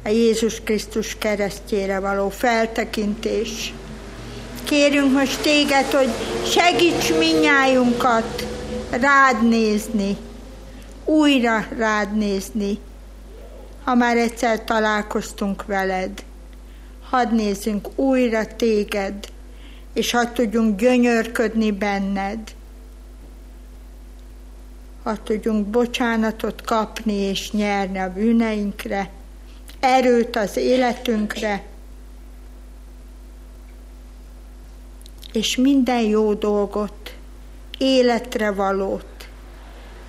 A 0.03 0.09
Jézus 0.09 0.61
Krisztus 0.63 1.17
keresztjére 1.17 1.99
való 1.99 2.29
feltekintés. 2.29 3.73
Kérünk 4.63 5.13
most 5.13 5.41
téged, 5.41 5.85
hogy 5.85 6.09
segíts 6.45 7.13
minnyájunkat 7.17 8.47
rád 8.89 9.47
nézni, 9.47 10.17
újra 11.05 11.65
rád 11.77 12.17
nézni, 12.17 12.79
ha 13.83 13.95
már 13.95 14.17
egyszer 14.17 14.63
találkoztunk 14.63 15.65
veled. 15.65 16.23
Hadd 17.09 17.33
nézzünk 17.33 17.87
újra 17.95 18.55
téged, 18.55 19.13
és 19.93 20.11
hadd 20.11 20.33
tudjunk 20.33 20.79
gyönyörködni 20.79 21.71
benned. 21.71 22.39
Hadd 25.03 25.17
tudjunk 25.23 25.67
bocsánatot 25.67 26.61
kapni 26.61 27.13
és 27.13 27.51
nyerni 27.51 27.99
a 27.99 28.13
bűneinkre, 28.13 29.09
erőt 29.81 30.35
az 30.35 30.57
életünkre, 30.57 31.63
és 35.33 35.55
minden 35.55 36.01
jó 36.01 36.33
dolgot, 36.33 37.13
életre 37.77 38.51
valót, 38.51 39.05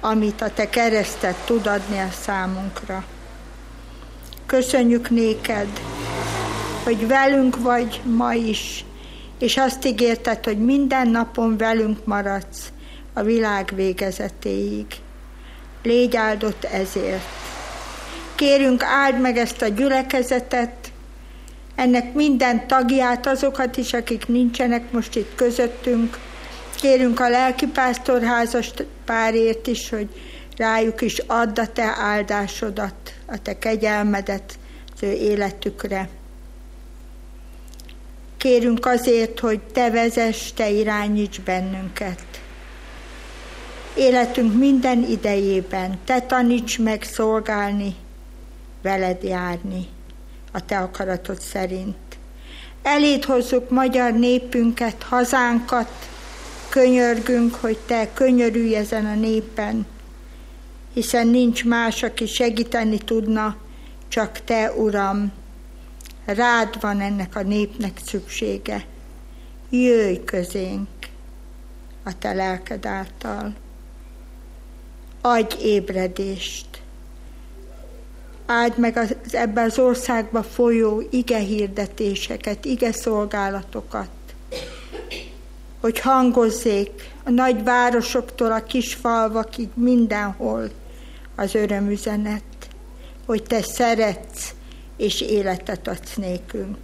amit 0.01 0.41
a 0.41 0.53
te 0.53 0.69
keresztet 0.69 1.37
tud 1.45 1.67
adni 1.67 1.99
a 1.99 2.11
számunkra. 2.11 3.05
Köszönjük 4.47 5.11
néked, 5.11 5.69
hogy 6.85 7.07
velünk 7.07 7.57
vagy 7.57 8.01
ma 8.05 8.33
is, 8.33 8.85
és 9.39 9.57
azt 9.57 9.87
ígérted, 9.87 10.45
hogy 10.45 10.59
minden 10.59 11.09
napon 11.09 11.57
velünk 11.57 12.05
maradsz 12.05 12.73
a 13.13 13.23
világ 13.23 13.73
végezetéig. 13.75 14.87
Légy 15.83 16.17
áldott 16.17 16.65
ezért. 16.65 17.52
Kérünk, 18.43 18.83
áld 18.83 19.21
meg 19.21 19.37
ezt 19.37 19.63
a 19.63 19.69
gyülekezetet, 19.69 20.93
ennek 21.75 22.15
minden 22.15 22.67
tagját, 22.67 23.27
azokat 23.27 23.77
is, 23.77 23.93
akik 23.93 24.27
nincsenek 24.27 24.93
most 24.93 25.17
itt 25.17 25.35
közöttünk. 25.35 26.19
Kérünk 26.81 27.21
a 27.21 27.29
lelkipásztorházas 27.29 28.71
párért 29.05 29.67
is, 29.67 29.89
hogy 29.89 30.09
rájuk 30.57 31.01
is 31.01 31.19
add 31.19 31.61
a 31.61 31.67
te 31.67 31.95
áldásodat, 31.99 32.95
a 33.27 33.43
te 33.43 33.59
kegyelmedet 33.59 34.59
az 34.95 35.03
ő 35.03 35.13
életükre. 35.13 36.09
Kérünk 38.37 38.87
azért, 38.87 39.41
hogy 39.41 39.61
te 39.73 39.91
vezess, 39.91 40.53
te 40.53 40.71
irányíts 40.71 41.41
bennünket. 41.41 42.25
Életünk 43.95 44.59
minden 44.59 45.03
idejében 45.03 45.99
te 46.05 46.21
taníts 46.21 46.79
meg 46.79 47.03
szolgálni, 47.03 47.95
veled 48.83 49.23
járni 49.23 49.89
a 50.53 50.65
te 50.65 50.79
akaratod 50.79 51.41
szerint. 51.41 51.97
Eléd 52.83 53.25
hozzuk 53.25 53.71
magyar 53.71 54.13
népünket, 54.13 55.03
hazánkat, 55.03 55.91
könyörgünk, 56.69 57.55
hogy 57.55 57.79
te 57.87 58.13
könyörülj 58.13 58.77
ezen 58.77 59.07
a 59.07 59.15
népen, 59.15 59.87
hiszen 60.93 61.27
nincs 61.27 61.65
más, 61.65 62.03
aki 62.03 62.27
segíteni 62.27 62.99
tudna, 62.99 63.57
csak 64.09 64.45
te, 64.45 64.73
Uram. 64.73 65.33
Rád 66.25 66.81
van 66.81 67.01
ennek 67.01 67.37
a 67.37 67.43
népnek 67.43 67.99
szüksége. 68.05 68.85
Jöjj 69.71 70.25
közénk 70.25 70.89
a 72.03 72.19
te 72.19 72.33
lelked 72.33 72.87
által. 72.87 73.55
Adj 75.21 75.57
ébredést. 75.65 76.72
Áld 78.53 78.79
meg 78.79 78.97
az, 78.97 79.15
ebbe 79.31 79.63
az 79.63 79.79
országba 79.79 80.43
folyó 80.43 81.03
ige 81.11 81.39
hirdetéseket, 81.39 82.65
ige 82.65 82.93
szolgálatokat, 82.93 84.09
hogy 85.81 86.01
hangozzék 86.01 86.91
a 87.25 87.31
nagy 87.31 87.65
városoktól 87.65 88.53
a 88.53 88.63
kis 88.63 88.95
falvakig 88.95 89.69
mindenhol 89.75 90.71
az 91.37 91.55
örömüzenet, 91.55 92.43
hogy 93.27 93.43
te 93.43 93.63
szeretsz 93.63 94.55
és 94.97 95.21
életet 95.21 95.89
adsz 95.89 96.15
nékünk. 96.15 96.79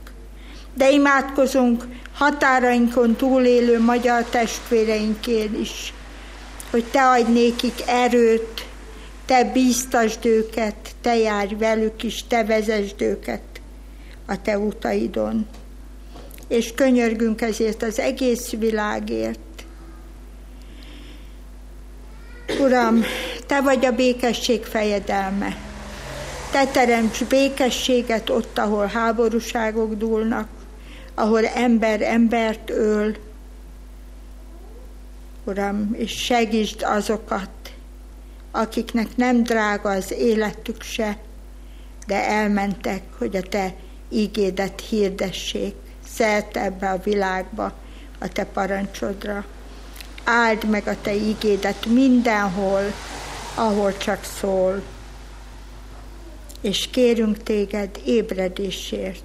De 0.74 0.90
imádkozunk 0.90 1.85
határainkon 2.12 3.16
túlélő 3.16 3.81
magyar 3.81 4.22
testvéreinkért 4.22 5.59
is, 5.59 5.92
hogy 6.70 6.85
te 6.85 7.09
adj 7.09 7.33
nékik 7.33 7.83
erőt, 7.87 8.67
te 9.28 9.44
bíztasd 9.44 10.26
őket, 10.26 10.74
te 11.00 11.16
járj 11.16 11.54
velük 11.54 12.02
is, 12.02 12.24
te 12.26 12.44
vezesd 12.44 13.02
őket 13.02 13.42
a 14.26 14.42
te 14.42 14.58
utaidon. 14.58 15.46
És 16.46 16.72
könyörgünk 16.74 17.40
ezért 17.40 17.82
az 17.82 17.98
egész 17.98 18.50
világért. 18.50 19.38
Uram, 22.60 23.02
te 23.46 23.60
vagy 23.60 23.86
a 23.86 23.92
békesség 23.92 24.64
fejedelme. 24.64 25.56
Te 26.52 26.66
teremts 26.66 27.24
békességet 27.24 28.30
ott, 28.30 28.58
ahol 28.58 28.86
háborúságok 28.86 29.94
dúlnak, 29.94 30.48
ahol 31.14 31.46
ember 31.46 32.02
embert 32.02 32.70
öl. 32.70 33.16
Uram, 35.44 35.94
és 35.98 36.12
segítsd 36.12 36.82
azokat, 36.82 37.57
akiknek 38.50 39.16
nem 39.16 39.42
drága 39.42 39.90
az 39.90 40.12
életük 40.12 40.82
se, 40.82 41.18
de 42.06 42.28
elmentek, 42.28 43.02
hogy 43.18 43.37
a 43.37 43.42
te 43.42 43.74
ígédet 44.08 44.80
hirdessék 44.88 45.74
szerte 46.08 46.62
ebbe 46.62 46.90
a 46.90 47.00
világba 47.04 47.72
a 48.18 48.28
te 48.28 48.44
parancsodra. 48.44 49.44
Áld 50.24 50.64
meg 50.64 50.87
a 50.87 51.00
te 51.02 51.14
ígédet 51.14 51.87
mindenhol, 51.87 52.82
ahol 53.54 53.96
csak 53.96 54.24
szól. 54.24 54.82
És 56.61 56.88
kérünk 56.90 57.42
téged 57.42 58.01
ébredésért 58.05 59.22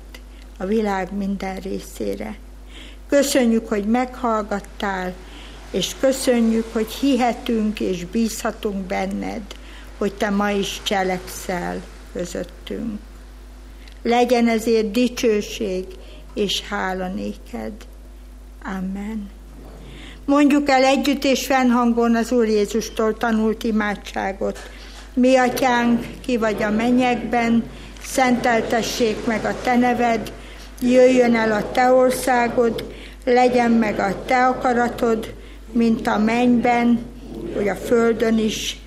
a 0.58 0.66
világ 0.66 1.14
minden 1.18 1.56
részére. 1.56 2.38
Köszönjük, 3.08 3.68
hogy 3.68 3.86
meghallgattál, 3.86 5.14
és 5.74 5.96
köszönjük, 6.00 6.66
hogy 6.74 6.92
hihetünk 6.92 7.80
és 7.80 8.06
bízhatunk 8.06 8.86
benned, 8.86 9.42
hogy 9.98 10.14
te 10.14 10.30
ma 10.30 10.50
is 10.50 10.82
cselekszel 10.84 11.82
közöttünk. 12.14 13.00
Legyen 14.04 14.48
ezért 14.48 14.92
dicsőség 14.92 15.86
és 16.34 16.62
hála 16.62 17.08
néked. 17.08 17.72
Amen. 18.64 19.30
Mondjuk 20.26 20.70
el 20.70 20.84
együtt 20.84 21.24
és 21.24 21.46
fennhangon 21.46 22.16
az 22.16 22.32
Úr 22.32 22.48
Jézustól 22.48 23.18
tanult 23.18 23.64
imádságot. 23.64 24.60
Mi 25.14 25.36
atyánk, 25.36 26.06
ki 26.26 26.38
vagy 26.38 26.64
a 26.64 26.70
mennyekben, 26.70 27.64
szenteltessék 28.04 29.26
meg 29.26 29.46
a 29.46 29.56
te 29.64 29.76
neved, 29.76 30.32
jöjjön 30.82 31.36
el 31.36 31.52
a 31.52 31.72
te 31.72 31.92
országod, 31.92 32.94
legyen 33.26 33.72
meg 33.72 34.00
a 34.00 34.26
te 34.26 34.46
akaratod, 34.46 35.34
mint 35.74 36.08
a 36.08 36.18
mennyben, 36.18 37.00
hogy 37.56 37.68
a 37.68 37.76
földön 37.76 38.38
is, 38.38 38.78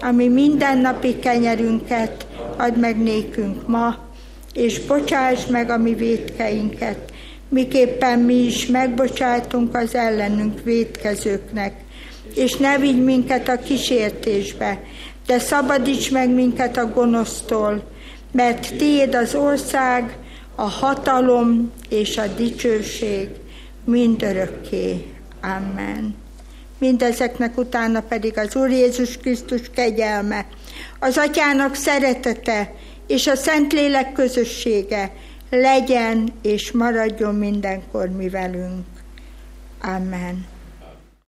ami 0.00 0.28
mindennapi 0.28 1.18
kenyerünket 1.18 2.26
add 2.56 2.78
meg 2.78 3.02
nékünk 3.02 3.68
ma, 3.68 3.98
és 4.52 4.80
bocsáss 4.80 5.46
meg 5.46 5.70
a 5.70 5.78
mi 5.78 5.94
védkeinket, 5.94 7.12
miképpen 7.48 8.18
mi 8.18 8.34
is 8.34 8.66
megbocsátunk 8.66 9.76
az 9.76 9.94
ellenünk 9.94 10.62
védkezőknek. 10.62 11.74
És 12.34 12.56
ne 12.56 12.78
vigy 12.78 13.04
minket 13.04 13.48
a 13.48 13.58
kísértésbe, 13.58 14.82
de 15.26 15.38
szabadíts 15.38 16.10
meg 16.10 16.30
minket 16.30 16.76
a 16.76 16.90
gonosztól, 16.90 17.82
mert 18.32 18.76
tiéd 18.76 19.14
az 19.14 19.34
ország, 19.34 20.16
a 20.54 20.62
hatalom 20.62 21.72
és 21.88 22.18
a 22.18 22.26
dicsőség 22.36 23.28
mindörökké. 23.84 25.06
Amen. 25.42 26.25
Mindezeknek 26.78 27.58
utána 27.58 28.00
pedig 28.00 28.38
az 28.38 28.56
Úr 28.56 28.70
Jézus 28.70 29.16
Krisztus 29.16 29.70
kegyelme, 29.74 30.46
az 30.98 31.18
Atyának 31.18 31.74
szeretete 31.74 32.74
és 33.06 33.26
a 33.26 33.36
Szentlélek 33.36 34.12
közössége 34.12 35.12
legyen 35.50 36.32
és 36.42 36.72
maradjon 36.72 37.34
mindenkor 37.34 38.08
mi 38.08 38.28
velünk. 38.28 38.84
Amen. 39.80 40.55